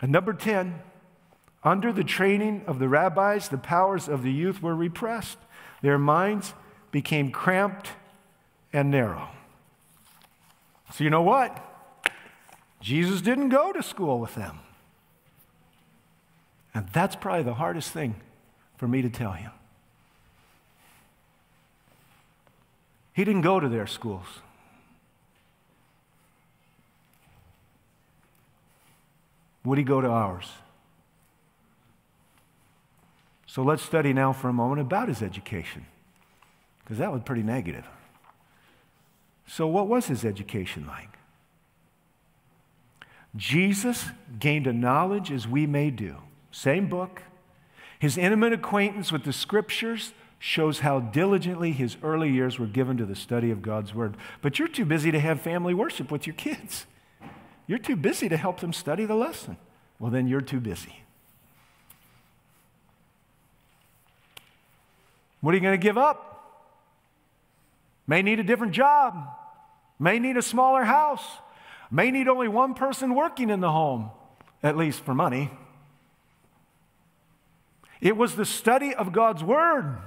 [0.00, 0.78] And number 10,
[1.64, 5.38] under the training of the rabbis, the powers of the youth were repressed.
[5.80, 6.52] Their minds
[6.92, 7.88] became cramped
[8.72, 9.30] and narrow.
[10.92, 11.58] So, you know what?
[12.80, 14.60] Jesus didn't go to school with them.
[16.74, 18.16] And that's probably the hardest thing
[18.76, 19.48] for me to tell you.
[23.14, 24.26] He didn't go to their schools.
[29.64, 30.50] Would he go to ours?
[33.46, 35.86] So let's study now for a moment about his education,
[36.82, 37.86] because that was pretty negative.
[39.46, 41.18] So, what was his education like?
[43.36, 44.06] Jesus
[44.38, 46.16] gained a knowledge as we may do.
[46.50, 47.22] Same book.
[47.98, 50.12] His intimate acquaintance with the scriptures
[50.46, 54.14] shows how diligently his early years were given to the study of God's word.
[54.42, 56.84] But you're too busy to have family worship with your kids.
[57.66, 59.56] You're too busy to help them study the lesson.
[59.98, 61.02] Well, then you're too busy.
[65.40, 66.60] What are you going to give up?
[68.06, 69.26] May need a different job,
[69.98, 71.24] may need a smaller house,
[71.90, 74.10] may need only one person working in the home,
[74.62, 75.50] at least for money.
[78.02, 80.00] It was the study of God's Word.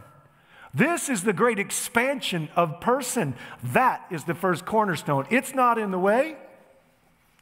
[0.74, 3.36] This is the great expansion of person.
[3.64, 5.26] That is the first cornerstone.
[5.30, 6.38] It's not in the way.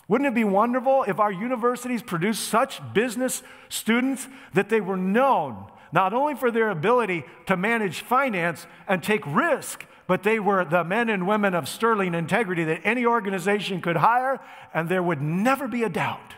[0.08, 5.66] Wouldn't it be wonderful if our universities produced such business students that they were known
[5.92, 10.84] not only for their ability to manage finance and take risk, but they were the
[10.84, 14.40] men and women of sterling integrity that any organization could hire,
[14.74, 16.34] and there would never be a doubt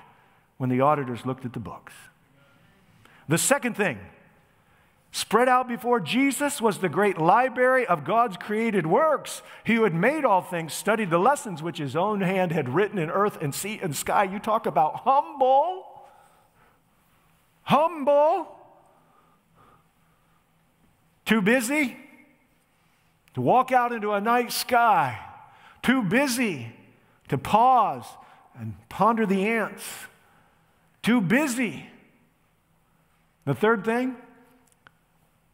[0.58, 1.94] when the auditors looked at the books.
[3.28, 4.00] The second thing,
[5.18, 9.42] spread out before Jesus was the great library of God's created works.
[9.64, 13.00] He who had made all things studied the lessons which his own hand had written
[13.00, 14.26] in earth and sea and sky.
[14.26, 15.86] You talk about humble.
[17.64, 18.48] Humble.
[21.26, 21.98] Too busy
[23.34, 25.20] to walk out into a night sky.
[25.82, 26.72] Too busy
[27.30, 28.06] to pause
[28.56, 29.84] and ponder the ants.
[31.02, 31.88] Too busy
[33.46, 34.16] the third thing,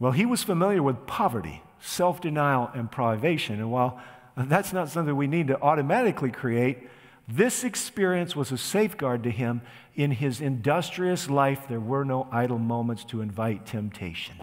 [0.03, 3.61] well, he was familiar with poverty, self denial, and privation.
[3.61, 4.01] And while
[4.35, 6.89] that's not something we need to automatically create,
[7.25, 9.61] this experience was a safeguard to him.
[9.95, 14.35] In his industrious life, there were no idle moments to invite temptation.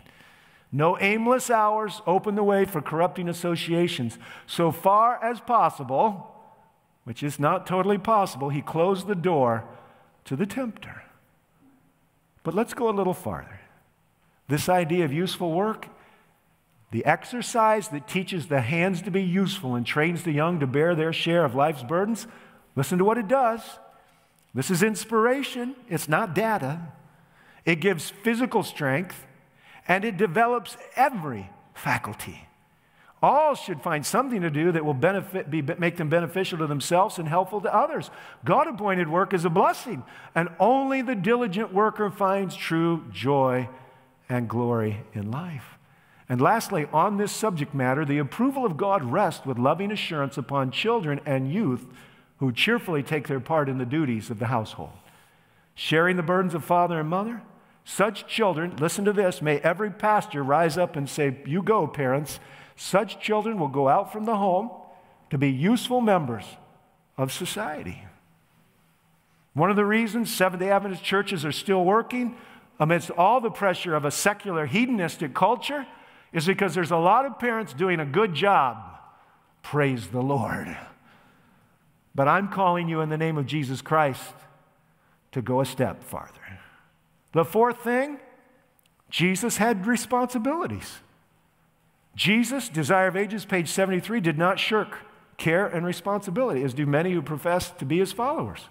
[0.72, 4.16] No aimless hours opened the way for corrupting associations.
[4.46, 6.42] So far as possible,
[7.04, 9.64] which is not totally possible, he closed the door
[10.24, 11.02] to the tempter.
[12.44, 13.59] But let's go a little farther.
[14.51, 15.86] This idea of useful work,
[16.90, 20.96] the exercise that teaches the hands to be useful and trains the young to bear
[20.96, 22.26] their share of life's burdens,
[22.74, 23.61] listen to what it does.
[24.53, 26.80] This is inspiration, it's not data.
[27.64, 29.24] It gives physical strength
[29.86, 32.48] and it develops every faculty.
[33.22, 37.18] All should find something to do that will benefit, be, make them beneficial to themselves
[37.18, 38.11] and helpful to others.
[38.44, 40.03] God appointed work is a blessing,
[40.34, 43.68] and only the diligent worker finds true joy
[44.31, 45.76] and glory in life.
[46.28, 50.70] And lastly, on this subject matter, the approval of God rests with loving assurance upon
[50.70, 51.85] children and youth
[52.39, 54.93] who cheerfully take their part in the duties of the household.
[55.74, 57.43] Sharing the burdens of father and mother,
[57.85, 62.39] such children, listen to this, may every pastor rise up and say, You go, parents
[62.76, 64.70] such children will go out from the home
[65.31, 66.45] to be useful members
[67.18, 68.05] of society.
[69.53, 72.37] One of the reasons Seventh day Adventist churches are still working
[72.81, 75.87] amidst all the pressure of a secular hedonistic culture
[76.33, 78.78] is because there's a lot of parents doing a good job.
[79.62, 80.76] Praise the Lord.
[82.14, 84.33] But I'm calling you in the name of Jesus Christ
[85.33, 86.33] to go a step farther.
[87.33, 88.18] The fourth thing,
[89.11, 91.01] Jesus had responsibilities.
[92.16, 94.97] Jesus, Desire of Ages, page 73, did not shirk
[95.37, 98.68] care and responsibility, as do many who profess to be his followers.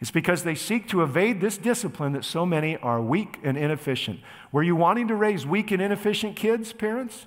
[0.00, 4.20] It's because they seek to evade this discipline that so many are weak and inefficient.
[4.52, 7.26] Were you wanting to raise weak and inefficient kids, parents?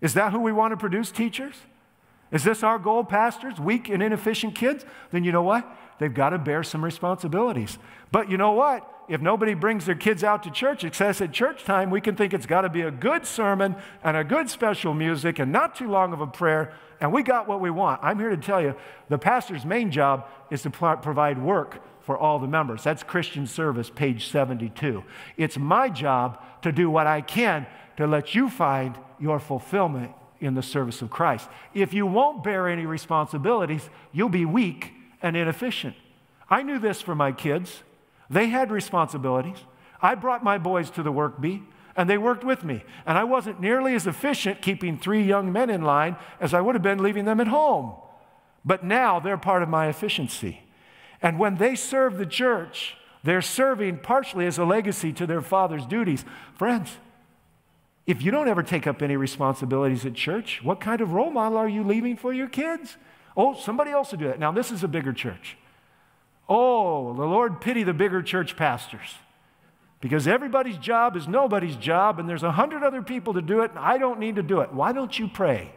[0.00, 1.56] Is that who we want to produce, teachers?
[2.32, 3.58] Is this our goal, pastors?
[3.60, 4.86] Weak and inefficient kids?
[5.10, 5.68] Then you know what?
[5.98, 7.78] They've got to bear some responsibilities.
[8.10, 8.88] But you know what?
[9.10, 12.32] if nobody brings their kids out to church, says at church time, we can think
[12.32, 15.90] it's got to be a good sermon and a good special music and not too
[15.90, 18.00] long of a prayer, and we got what we want.
[18.02, 18.74] I'm here to tell you
[19.08, 22.82] the pastor's main job is to provide work for all the members.
[22.82, 25.02] That's Christian service, page 72.
[25.36, 30.54] It's my job to do what I can to let you find your fulfillment in
[30.54, 31.48] the service of Christ.
[31.74, 34.92] If you won't bear any responsibilities, you'll be weak
[35.22, 35.94] and inefficient.
[36.48, 37.82] I knew this for my kids.
[38.28, 39.58] They had responsibilities.
[40.00, 41.62] I brought my boys to the work bee,
[42.00, 42.82] and they worked with me.
[43.04, 46.74] And I wasn't nearly as efficient keeping three young men in line as I would
[46.74, 47.92] have been leaving them at home.
[48.64, 50.62] But now they're part of my efficiency.
[51.20, 55.84] And when they serve the church, they're serving partially as a legacy to their father's
[55.84, 56.24] duties.
[56.54, 56.96] Friends,
[58.06, 61.58] if you don't ever take up any responsibilities at church, what kind of role model
[61.58, 62.96] are you leaving for your kids?
[63.36, 64.40] Oh, somebody else will do that.
[64.40, 65.58] Now, this is a bigger church.
[66.48, 69.16] Oh, the Lord pity the bigger church pastors.
[70.00, 73.70] Because everybody's job is nobody's job, and there's a hundred other people to do it,
[73.70, 74.72] and I don't need to do it.
[74.72, 75.72] Why don't you pray?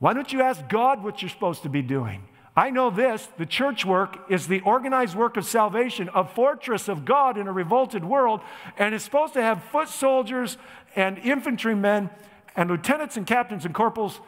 [0.00, 2.24] Why don't you ask God what you're supposed to be doing?
[2.56, 7.04] I know this the church work is the organized work of salvation, a fortress of
[7.04, 8.40] God in a revolted world,
[8.76, 10.56] and it's supposed to have foot soldiers
[10.94, 12.10] and infantrymen
[12.56, 14.20] and lieutenants and captains and corporals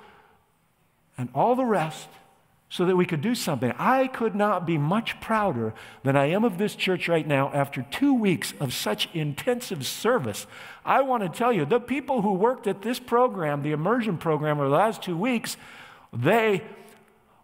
[1.18, 2.08] and all the rest
[2.68, 3.72] so that we could do something.
[3.78, 7.86] I could not be much prouder than I am of this church right now after
[7.90, 10.46] two weeks of such intensive service.
[10.84, 14.58] I want to tell you, the people who worked at this program, the immersion program,
[14.58, 15.56] over the last two weeks,
[16.12, 16.62] they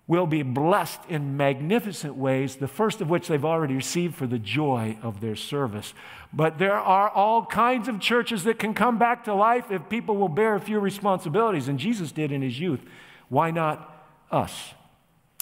[0.08, 4.38] will be blessed in magnificent ways, the first of which they've already received for the
[4.38, 5.94] joy of their service.
[6.32, 10.16] But there are all kinds of churches that can come back to life if people
[10.16, 12.80] will bear a few responsibilities, and Jesus did in his youth.
[13.28, 14.74] Why not us?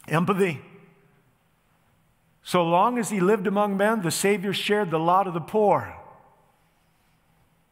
[0.08, 0.60] Empathy.
[2.42, 5.94] So long as he lived among men, the Savior shared the lot of the poor.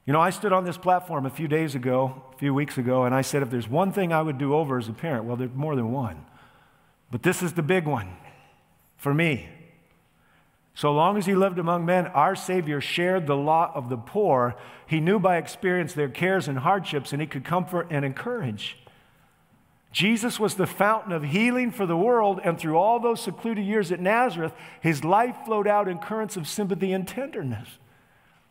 [0.04, 3.04] You know, I stood on this platform a few days ago, a few weeks ago,
[3.04, 5.36] and I said, if there's one thing I would do over as a parent, well,
[5.36, 6.24] there's more than one.
[7.10, 8.16] But this is the big one
[8.96, 9.48] for me.
[10.74, 14.54] So long as he lived among men, our Savior shared the lot of the poor.
[14.86, 18.78] He knew by experience their cares and hardships, and he could comfort and encourage.
[19.90, 23.90] Jesus was the fountain of healing for the world, and through all those secluded years
[23.90, 27.68] at Nazareth, his life flowed out in currents of sympathy and tenderness.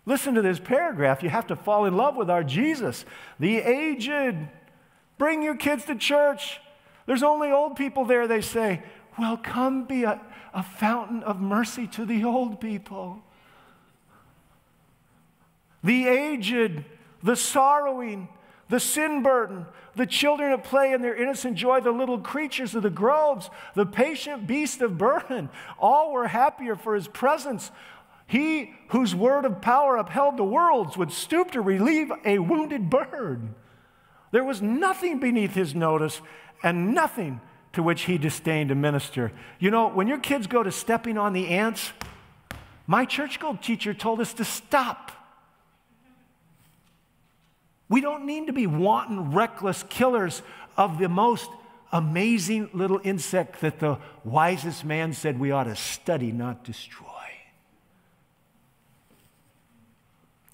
[0.05, 1.21] Listen to this paragraph.
[1.21, 3.05] You have to fall in love with our Jesus.
[3.39, 4.47] The aged,
[5.17, 6.59] bring your kids to church.
[7.05, 8.81] There's only old people there, they say.
[9.19, 10.19] Well, come be a,
[10.53, 13.21] a fountain of mercy to the old people.
[15.83, 16.83] The aged,
[17.21, 18.29] the sorrowing,
[18.69, 19.65] the sin burden,
[19.95, 23.85] the children at play in their innocent joy, the little creatures of the groves, the
[23.85, 25.49] patient beast of burden,
[25.79, 27.71] all were happier for his presence.
[28.27, 33.53] He whose word of power upheld the worlds would stoop to relieve a wounded bird.
[34.31, 36.21] There was nothing beneath his notice
[36.61, 37.39] and nothing
[37.73, 39.31] to which he disdained to minister.
[39.59, 41.93] You know, when your kids go to stepping on the ants,
[42.85, 45.11] my church school teacher told us to stop.
[47.89, 50.41] We don't need to be wanton, reckless killers
[50.75, 51.49] of the most
[51.91, 57.07] amazing little insect that the wisest man said we ought to study, not destroy.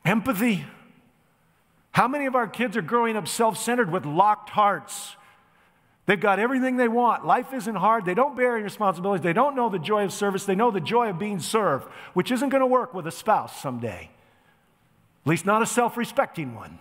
[0.06, 0.66] Empathy.
[1.92, 5.16] How many of our kids are growing up self centered with locked hearts?
[6.06, 7.26] They've got everything they want.
[7.26, 8.04] Life isn't hard.
[8.04, 9.24] They don't bear any responsibilities.
[9.24, 10.44] They don't know the joy of service.
[10.44, 13.62] They know the joy of being served, which isn't going to work with a spouse
[13.62, 14.10] someday,
[15.26, 16.80] at least not a self respecting one.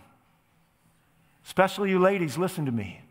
[1.45, 3.01] Especially you ladies, listen to me.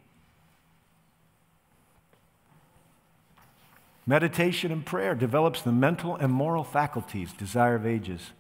[4.07, 8.33] Meditation and prayer develops the mental and moral faculties, desire of ages.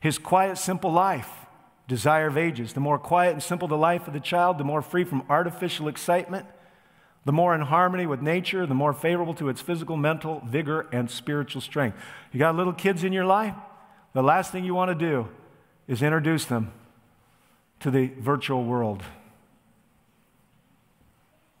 [0.00, 1.30] His quiet, simple life,
[1.88, 2.72] desire of ages.
[2.72, 5.88] The more quiet and simple the life of the child, the more free from artificial
[5.88, 6.46] excitement,
[7.24, 11.10] the more in harmony with nature, the more favorable to its physical, mental vigor, and
[11.10, 11.98] spiritual strength.
[12.32, 13.54] You got little kids in your life?
[14.14, 15.28] The last thing you want to do
[15.86, 16.72] is introduce them
[17.86, 19.04] to the virtual world.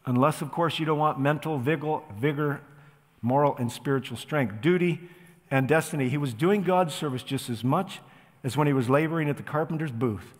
[0.06, 2.62] Unless, of course, you don't want mental vigor, vigor,
[3.22, 4.60] moral, and spiritual strength.
[4.60, 5.02] Duty
[5.52, 6.08] and destiny.
[6.08, 8.00] He was doing God's service just as much
[8.42, 10.34] as when he was laboring at the carpenter's booth,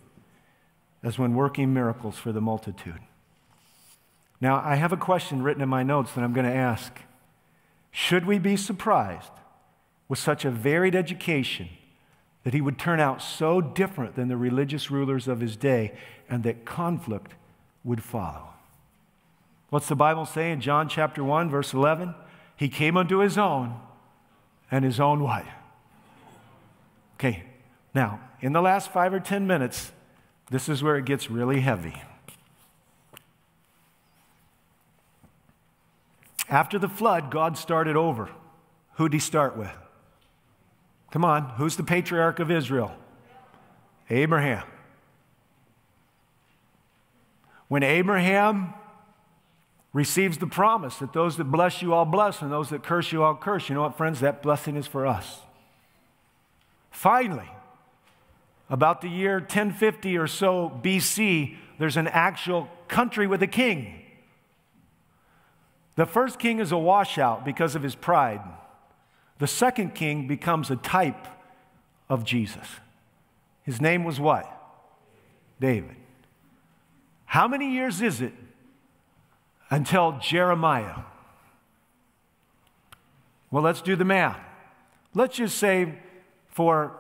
[1.05, 2.99] as when working miracles for the multitude.
[4.41, 6.99] Now, I have a question written in my notes that I'm going to ask.
[7.93, 9.30] Should we be surprised
[10.09, 11.68] with such a varied education
[12.47, 15.92] that he would turn out so different than the religious rulers of his day
[16.28, 17.34] and that conflict
[17.82, 18.51] would follow.
[19.68, 22.14] What's the Bible say in John chapter 1, verse 11?
[22.55, 23.74] He came unto his own,
[24.70, 25.44] and his own what?
[27.14, 27.42] Okay,
[27.92, 29.90] now, in the last five or 10 minutes,
[30.49, 32.01] this is where it gets really heavy.
[36.49, 38.30] After the flood, God started over.
[38.99, 39.76] Who'd he start with?
[41.11, 42.93] Come on, who's the patriarch of Israel?
[44.11, 44.65] Abraham.
[47.69, 48.75] When Abraham
[49.93, 53.23] receives the promise that those that bless you, I'll bless, and those that curse you,
[53.23, 54.21] I'll curse, you know what, friends?
[54.21, 55.41] That blessing is for us.
[56.91, 57.51] Finally,
[58.69, 64.03] about the year 1050 or so BC, there's an actual country with a king.
[65.97, 68.43] The first king is a washout because of his pride.
[69.39, 71.26] The second king becomes a type
[72.09, 72.66] of Jesus.
[73.62, 74.53] His name was what?
[75.61, 75.97] David.
[77.26, 78.32] How many years is it
[79.70, 81.01] until Jeremiah?
[83.51, 84.39] Well, let's do the math.
[85.14, 85.99] let's just say,
[86.49, 86.93] for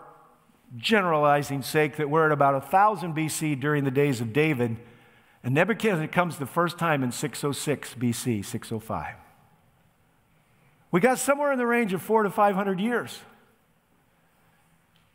[0.76, 4.76] generalizing sake, that we're at about 1000 BC during the days of David,
[5.44, 9.14] and Nebuchadnezzar comes the first time in 606 BC, 605.
[10.90, 13.20] We got somewhere in the range of four to 500 years.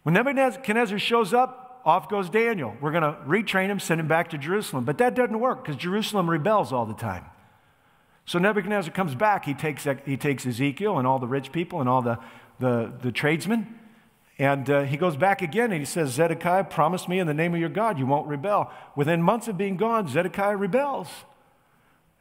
[0.03, 2.76] When Nebuchadnezzar shows up, off goes Daniel.
[2.80, 4.84] We're going to retrain him, send him back to Jerusalem.
[4.84, 7.26] But that doesn't work because Jerusalem rebels all the time.
[8.26, 9.45] So Nebuchadnezzar comes back.
[9.45, 12.19] He takes, he takes Ezekiel and all the rich people and all the,
[12.59, 13.80] the, the tradesmen.
[14.38, 17.53] And uh, he goes back again and he says, Zedekiah, promise me in the name
[17.53, 18.72] of your God you won't rebel.
[18.95, 21.07] Within months of being gone, Zedekiah rebels.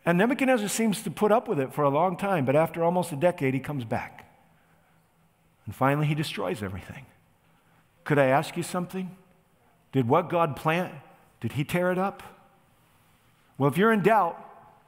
[0.05, 3.12] And Nebuchadnezzar seems to put up with it for a long time, but after almost
[3.12, 4.26] a decade, he comes back.
[5.66, 7.07] And finally, he destroys everything.
[8.05, 9.16] Could I ask you something?
[9.92, 10.94] Did what God plant,
[11.40, 12.22] did he tear it up?
[13.59, 14.38] Well, if you're in doubt,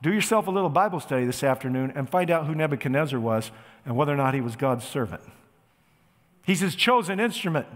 [0.03, 3.53] do yourself a little Bible study this afternoon and find out who Nebuchadnezzar was
[3.85, 5.23] and whether or not he was God's servant.
[6.45, 7.67] He's his chosen instrument.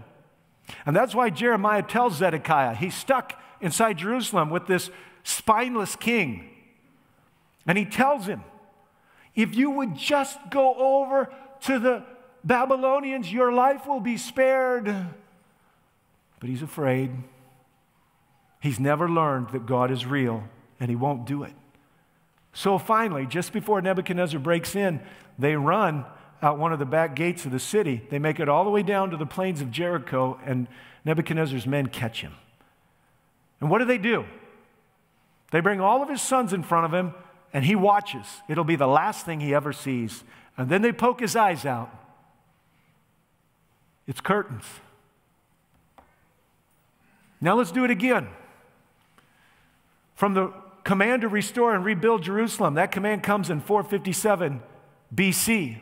[0.85, 4.89] And that's why Jeremiah tells Zedekiah he's stuck inside Jerusalem with this
[5.23, 6.49] spineless king.
[7.67, 8.41] And he tells him,
[9.35, 12.03] if you would just go over to the
[12.43, 14.85] Babylonians, your life will be spared.
[16.39, 17.11] But he's afraid.
[18.61, 20.45] He's never learned that God is real,
[20.79, 21.53] and he won't do it.
[22.53, 25.01] So finally, just before Nebuchadnezzar breaks in,
[25.37, 26.05] they run
[26.41, 28.01] out one of the back gates of the city.
[28.09, 30.67] They make it all the way down to the plains of Jericho, and
[31.05, 32.33] Nebuchadnezzar's men catch him.
[33.59, 34.25] And what do they do?
[35.51, 37.13] They bring all of his sons in front of him
[37.53, 38.25] and he watches.
[38.47, 40.23] It'll be the last thing he ever sees.
[40.57, 41.89] And then they poke his eyes out.
[44.07, 44.65] It's curtains.
[47.39, 48.27] Now let's do it again.
[50.15, 54.61] From the command to restore and rebuild Jerusalem, that command comes in 457
[55.13, 55.81] BC.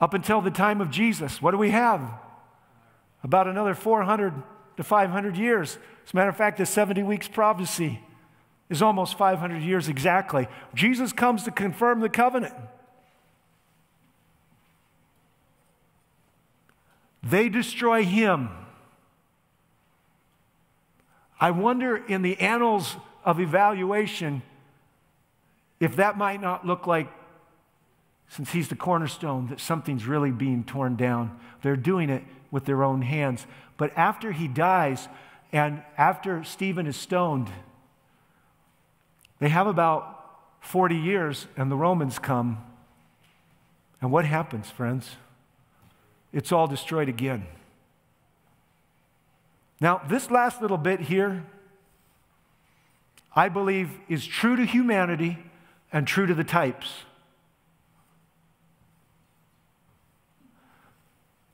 [0.00, 2.00] Up until the time of Jesus, what do we have?
[3.22, 4.32] About another 400
[4.76, 5.78] to 500 years.
[6.06, 8.00] As a matter of fact, the 70 weeks prophecy
[8.70, 10.48] is almost 500 years exactly.
[10.74, 12.54] Jesus comes to confirm the covenant.
[17.22, 18.50] They destroy him.
[21.40, 24.42] I wonder in the annals of evaluation
[25.80, 27.12] if that might not look like,
[28.28, 31.38] since he's the cornerstone, that something's really being torn down.
[31.62, 33.46] They're doing it with their own hands.
[33.76, 35.08] But after he dies
[35.52, 37.50] and after Stephen is stoned,
[39.44, 40.24] they have about
[40.60, 42.64] 40 years, and the Romans come.
[44.00, 45.16] And what happens, friends?
[46.32, 47.46] It's all destroyed again.
[49.82, 51.44] Now, this last little bit here,
[53.36, 55.36] I believe, is true to humanity
[55.92, 57.02] and true to the types.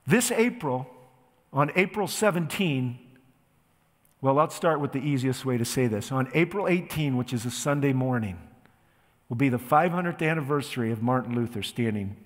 [0.07, 0.89] This April,
[1.53, 3.01] on April 17,
[4.23, 6.13] well, let's start with the easiest way to say this.
[6.13, 8.39] On April 18, which is a Sunday morning,
[9.29, 12.17] will be the 500th anniversary of Martin Luther standing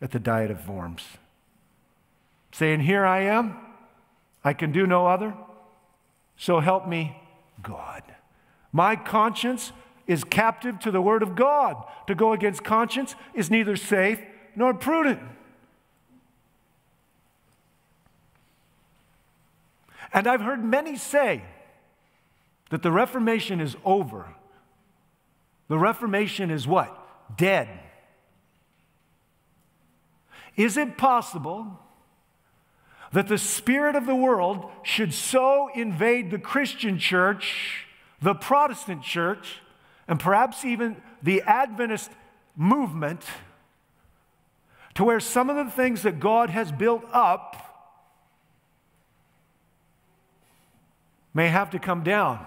[0.00, 1.02] at the Diet of Worms,
[2.52, 3.56] saying, Here I am,
[4.42, 5.34] I can do no other,
[6.36, 7.20] so help me
[7.62, 8.02] God.
[8.72, 9.72] My conscience
[10.06, 11.76] is captive to the Word of God.
[12.06, 14.20] To go against conscience is neither safe
[14.56, 15.20] nor prudent.
[20.12, 21.42] And I've heard many say
[22.70, 24.34] that the Reformation is over.
[25.68, 26.98] The Reformation is what?
[27.36, 27.68] Dead.
[30.56, 31.78] Is it possible
[33.12, 37.86] that the spirit of the world should so invade the Christian church,
[38.20, 39.60] the Protestant church,
[40.08, 42.10] and perhaps even the Adventist
[42.56, 43.22] movement
[44.94, 47.71] to where some of the things that God has built up
[51.34, 52.44] may have to come down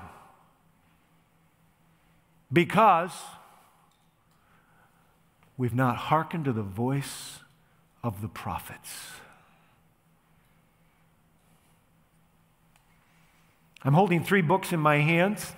[2.52, 3.12] because
[5.58, 7.40] we've not hearkened to the voice
[8.04, 9.12] of the prophets.
[13.84, 15.54] I'm holding three books in my hands.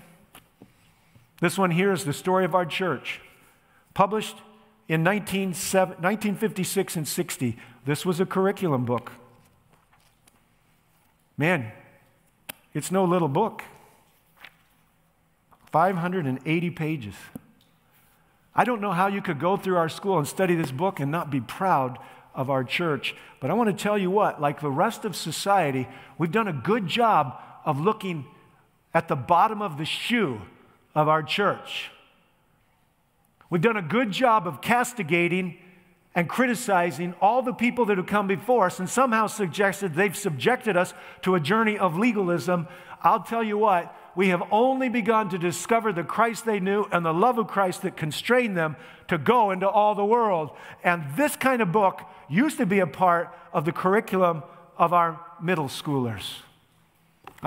[1.39, 3.21] This one here is the story of our church,
[3.93, 4.38] published
[4.89, 7.57] in 1956 and 60.
[7.86, 9.11] This was a curriculum book.
[11.38, 11.71] Man,
[12.78, 13.63] it's no little book
[15.71, 17.15] 580 pages.
[18.55, 21.11] I don't know how you could go through our school and study this book and
[21.11, 21.99] not be proud
[22.34, 23.15] of our church.
[23.39, 26.53] But I want to tell you what, like the rest of society, we've done a
[26.53, 28.25] good job of looking
[28.93, 30.41] at the bottom of the shoe
[30.95, 31.91] of our church.
[33.49, 35.57] We've done a good job of castigating
[36.18, 40.76] and criticizing all the people that have come before us and somehow suggested they've subjected
[40.76, 42.68] us to a journey of legalism,
[43.03, 47.05] I'll tell you what, we have only begun to discover the Christ they knew and
[47.05, 48.78] the love of Christ that constrained them
[49.09, 50.49] to go into all the world.
[50.84, 54.41] And this kind of book used to be a part of the curriculum
[54.76, 56.24] of our middle schoolers.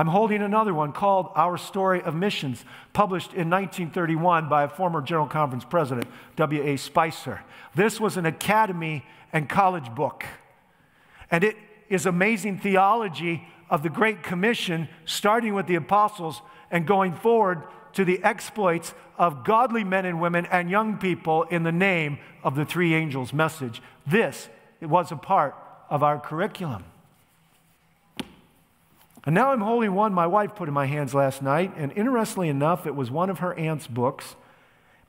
[0.01, 5.03] I'm holding another one called Our Story of Missions, published in 1931 by a former
[5.03, 6.78] General Conference president, W.A.
[6.78, 7.42] Spicer.
[7.74, 10.24] This was an academy and college book.
[11.30, 11.55] And it
[11.90, 16.40] is amazing theology of the Great Commission, starting with the apostles
[16.70, 21.62] and going forward to the exploits of godly men and women and young people in
[21.62, 23.82] the name of the three angels' message.
[24.07, 24.48] This
[24.80, 25.55] was a part
[25.90, 26.84] of our curriculum.
[29.25, 32.49] And now I'm holding one my wife put in my hands last night, and interestingly
[32.49, 34.35] enough, it was one of her aunt's books,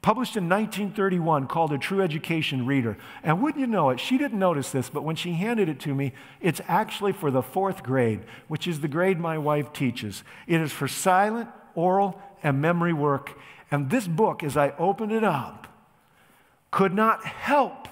[0.01, 2.97] published in 1931, called A True Education Reader.
[3.24, 5.95] And wouldn't you know it, she didn't notice this, but when she handed it to
[5.95, 10.24] me, it's actually for the fourth grade, which is the grade my wife teaches.
[10.45, 13.38] It is for silent, oral, and memory work.
[13.70, 15.68] And this book, as I opened it up,
[16.72, 17.88] could not help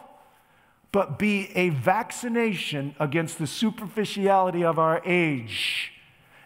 [0.91, 5.93] but be a vaccination against the superficiality of our age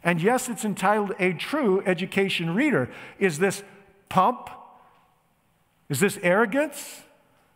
[0.03, 2.89] and yes, it's entitled A True Education Reader.
[3.19, 3.63] Is this
[4.09, 4.49] pump?
[5.89, 7.03] Is this arrogance?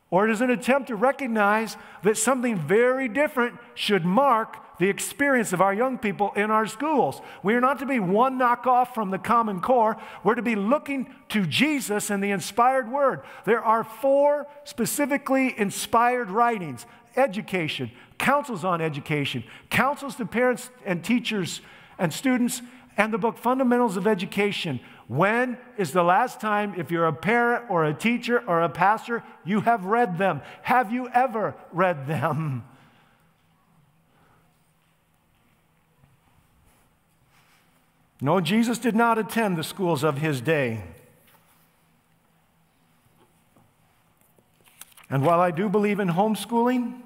[0.09, 5.51] Or is it an attempt to recognize that something very different should mark the experience
[5.51, 7.19] of our young people in our schools?
[7.43, 9.97] We are not to be one knockoff from the Common Core.
[10.23, 13.21] We're to be looking to Jesus and the inspired word.
[13.43, 16.85] There are four specifically inspired writings
[17.17, 21.61] education, counsels on education, counsels to parents and teachers
[21.97, 22.61] and students
[22.97, 24.79] and the book Fundamentals of Education.
[25.07, 29.23] When is the last time, if you're a parent or a teacher or a pastor,
[29.45, 30.41] you have read them?
[30.63, 32.63] Have you ever read them?
[38.19, 40.81] No, Jesus did not attend the schools of his day.
[45.07, 47.01] And while I do believe in homeschooling,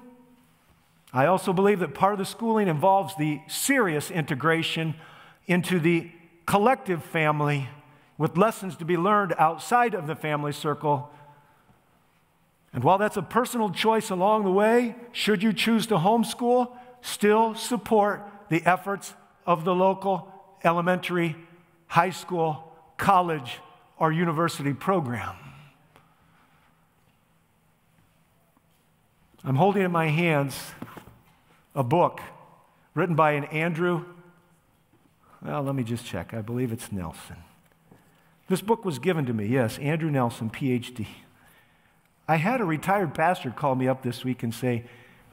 [1.12, 4.94] I also believe that part of the schooling involves the serious integration
[5.46, 6.10] into the
[6.46, 7.68] collective family
[8.16, 11.10] with lessons to be learned outside of the family circle.
[12.72, 16.70] And while that's a personal choice along the way, should you choose to homeschool,
[17.02, 19.14] still support the efforts
[19.46, 20.32] of the local
[20.64, 21.36] elementary,
[21.88, 23.58] high school, college,
[23.98, 25.34] or university program.
[29.44, 30.56] I'm holding in my hands
[31.74, 32.20] a book
[32.94, 34.04] written by an Andrew,
[35.44, 36.34] well, let me just check.
[36.34, 37.36] I believe it's Nelson.
[38.48, 41.06] This book was given to me, yes, Andrew Nelson, PhD.
[42.28, 44.84] I had a retired pastor call me up this week and say,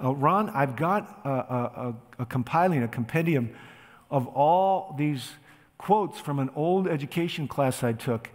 [0.04, 3.54] uh, Ron, I've got a, a, a, compiling, a compendium
[4.10, 5.32] of all these
[5.78, 8.30] quotes from an old education class I took.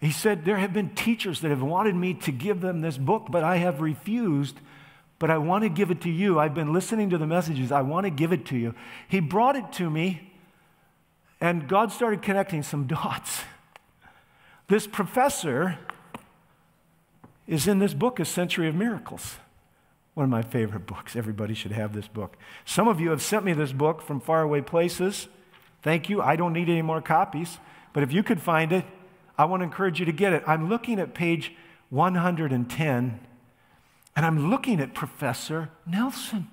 [0.00, 3.28] He said, There have been teachers that have wanted me to give them this book,
[3.30, 4.56] but I have refused
[5.22, 6.40] but I want to give it to you.
[6.40, 7.70] I've been listening to the messages.
[7.70, 8.74] I want to give it to you.
[9.06, 10.32] He brought it to me,
[11.40, 13.42] and God started connecting some dots.
[14.66, 15.78] This professor
[17.46, 19.36] is in this book, A Century of Miracles.
[20.14, 21.14] One of my favorite books.
[21.14, 22.36] Everybody should have this book.
[22.64, 25.28] Some of you have sent me this book from faraway places.
[25.82, 26.20] Thank you.
[26.20, 27.58] I don't need any more copies.
[27.92, 28.84] But if you could find it,
[29.38, 30.42] I want to encourage you to get it.
[30.48, 31.52] I'm looking at page
[31.90, 33.20] 110
[34.14, 36.48] and I'm looking at Professor Nelson.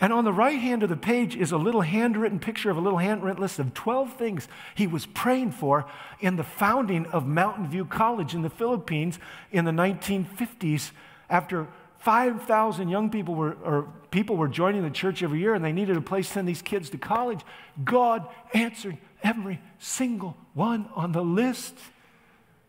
[0.00, 2.80] And on the right hand of the page is a little handwritten picture of a
[2.80, 5.86] little handwritten list of 12 things he was praying for
[6.20, 9.18] in the founding of Mountain View College in the Philippines
[9.50, 10.92] in the 1950s
[11.28, 11.66] after
[11.98, 15.96] 5,000 young people were, or people were joining the church every year and they needed
[15.96, 17.40] a place to send these kids to college.
[17.84, 21.74] God answered every single one on the list.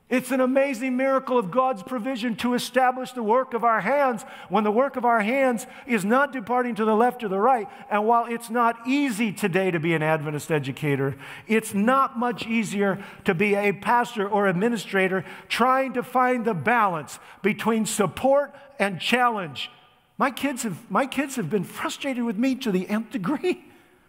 [0.10, 4.64] It's an amazing miracle of God's provision to establish the work of our hands when
[4.64, 7.70] the work of our hands is not departing to the left or the right.
[7.92, 11.16] And while it's not easy today to be an Adventist educator,
[11.48, 17.20] it's not much easier to be a pastor or administrator trying to find the balance
[17.44, 19.70] between support and challenge.
[20.18, 23.64] My kids have, my kids have been frustrated with me to the nth degree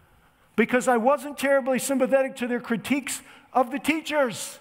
[0.57, 3.20] because I wasn't terribly sympathetic to their critiques
[3.53, 4.61] of the teachers.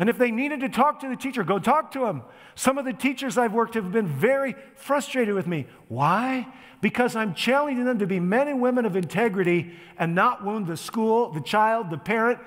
[0.00, 2.22] And if they needed to talk to the teacher, go talk to him.
[2.54, 5.66] Some of the teachers I've worked with have been very frustrated with me.
[5.88, 6.48] Why?
[6.80, 10.78] Because I'm challenging them to be men and women of integrity and not wound the
[10.78, 12.38] school, the child, the parent,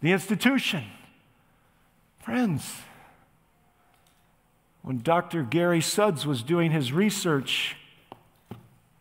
[0.00, 0.84] the institution.
[2.20, 2.72] Friends,
[4.82, 5.42] when Dr.
[5.42, 7.76] Gary Sudds was doing his research.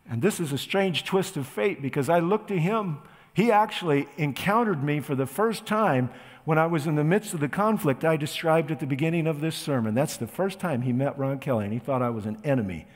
[0.09, 2.97] And this is a strange twist of fate because I looked to him.
[3.35, 6.09] He actually encountered me for the first time
[6.49, 9.39] when I was in the midst of the conflict I described at the beginning of
[9.39, 9.93] this sermon.
[9.93, 12.87] That's the first time he met Ron Kelly, and he thought I was an enemy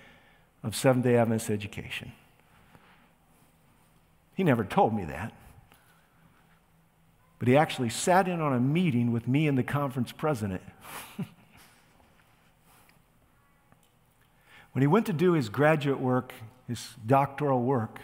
[0.64, 2.14] of Seventh day Adventist education.
[4.34, 5.34] He never told me that.
[7.38, 10.64] But he actually sat in on a meeting with me and the conference president.
[14.72, 16.34] when he went to do his graduate work,
[16.68, 18.00] his doctoral work,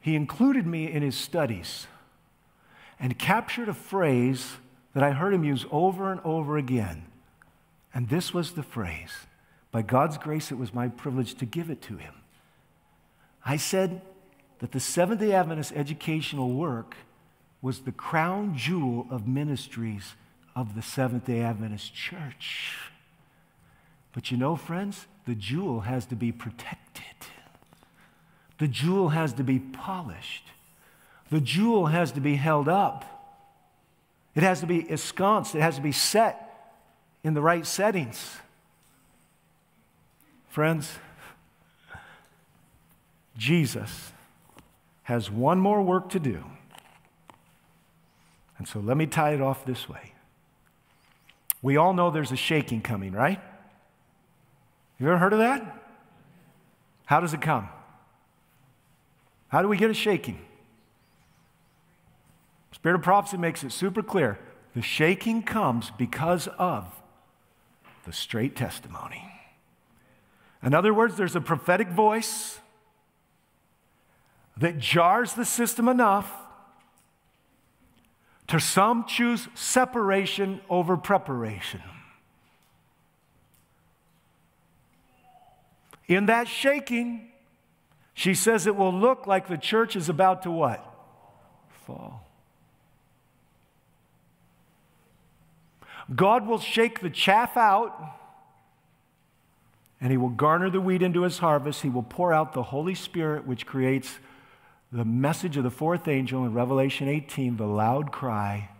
[0.00, 1.88] he included me in his studies
[3.00, 4.56] and captured a phrase
[4.94, 7.04] that I heard him use over and over again.
[7.94, 9.12] And this was the phrase.
[9.70, 12.14] By God's grace, it was my privilege to give it to him.
[13.44, 14.02] I said
[14.58, 16.96] that the Seventh day Adventist educational work
[17.62, 20.14] was the crown jewel of ministries
[20.54, 22.78] of the Seventh day Adventist church.
[24.12, 27.04] But you know, friends, the jewel has to be protected,
[28.58, 30.44] the jewel has to be polished,
[31.30, 33.04] the jewel has to be held up.
[34.34, 36.44] It has to be ensconced, it has to be set
[37.24, 38.36] in the right settings.
[40.48, 40.98] Friends,
[43.36, 44.12] Jesus
[45.04, 46.44] has one more work to do.
[48.58, 50.12] And so let me tie it off this way.
[51.62, 53.40] We all know there's a shaking coming, right?
[54.98, 55.76] You ever heard of that?
[57.06, 57.68] How does it come?
[59.48, 60.40] How do we get a shaking?
[62.72, 64.38] Spirit of prophecy makes it super clear.
[64.74, 66.86] The shaking comes because of
[68.04, 69.24] the straight testimony.
[70.62, 72.58] In other words, there's a prophetic voice
[74.56, 76.32] that jars the system enough
[78.48, 81.82] to some choose separation over preparation.
[86.06, 87.28] In that shaking,
[88.14, 90.84] she says it will look like the church is about to what?
[91.86, 92.27] Fall.
[96.14, 98.18] God will shake the chaff out
[100.00, 101.82] and he will garner the wheat into his harvest.
[101.82, 104.18] He will pour out the Holy Spirit, which creates
[104.92, 108.70] the message of the fourth angel in Revelation 18, the loud cry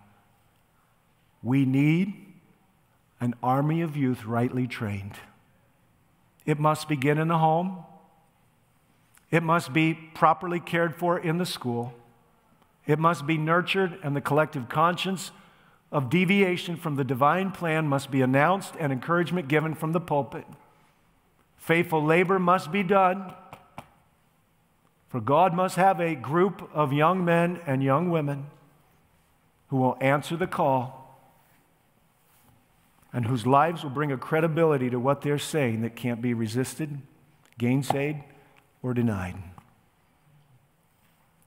[1.42, 2.14] We need
[3.20, 5.14] an army of youth rightly trained.
[6.46, 7.84] It must begin in the home,
[9.30, 11.92] it must be properly cared for in the school,
[12.86, 15.30] it must be nurtured, and the collective conscience
[15.90, 20.44] of deviation from the divine plan must be announced and encouragement given from the pulpit.
[21.56, 23.32] Faithful labor must be done
[25.08, 28.46] for God must have a group of young men and young women
[29.68, 31.18] who will answer the call
[33.12, 37.00] and whose lives will bring a credibility to what they're saying that can't be resisted,
[37.58, 38.22] gainsaid,
[38.82, 39.36] or denied.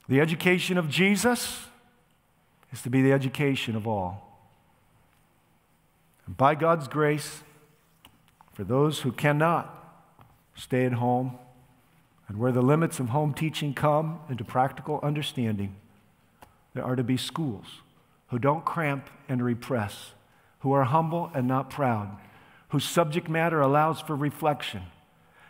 [0.09, 1.65] The education of Jesus
[2.73, 4.30] is to be the education of all.
[6.37, 7.41] By God's grace,
[8.53, 9.77] for those who cannot
[10.55, 11.37] stay at home,
[12.27, 15.75] and where the limits of home teaching come into practical understanding,
[16.73, 17.81] there are to be schools
[18.27, 20.11] who don't cramp and repress,
[20.59, 22.17] who are humble and not proud,
[22.69, 24.83] whose subject matter allows for reflection,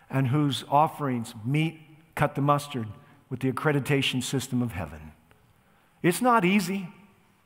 [0.09, 1.79] and whose offerings meet,
[2.15, 2.87] cut the mustard
[3.29, 5.11] with the accreditation system of heaven.
[6.01, 6.89] It's not easy.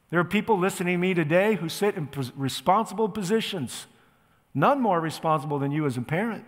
[0.10, 3.88] There are people listening to me today who sit in responsible positions,
[4.54, 6.46] none more responsible than you as a parent.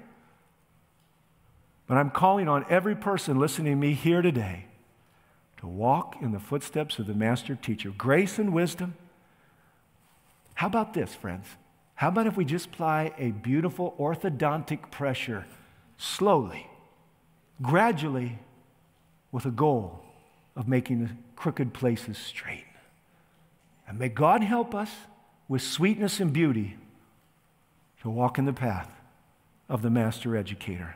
[1.88, 4.66] But I'm calling on every person listening to me here today
[5.58, 7.90] to walk in the footsteps of the master teacher.
[7.90, 8.96] Grace and wisdom.
[10.54, 11.48] How about this, friends?
[11.96, 15.48] How about if we just apply a beautiful orthodontic pressure
[15.98, 16.68] slowly,
[17.60, 18.38] gradually,
[19.32, 20.04] with a goal
[20.56, 22.67] of making the crooked places straight?
[23.88, 24.92] And may God help us
[25.48, 26.76] with sweetness and beauty
[28.02, 28.92] to walk in the path
[29.70, 30.96] of the master educator.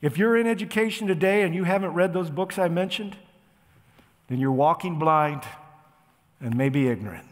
[0.00, 3.16] If you're in education today and you haven't read those books I mentioned,
[4.28, 5.42] then you're walking blind
[6.40, 7.26] and maybe ignorant.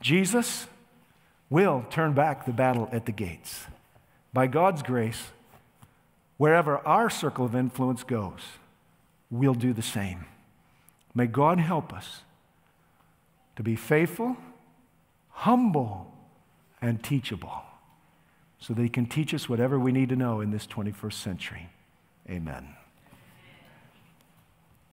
[0.00, 0.66] Jesus
[1.50, 3.66] will turn back the battle at the gates.
[4.32, 5.28] By God's grace,
[6.38, 8.40] wherever our circle of influence goes,
[9.30, 10.24] we'll do the same.
[11.14, 12.22] May God help us
[13.56, 14.36] to be faithful,
[15.30, 16.12] humble,
[16.80, 17.62] and teachable
[18.58, 21.68] so that He can teach us whatever we need to know in this 21st century.
[22.28, 22.74] Amen.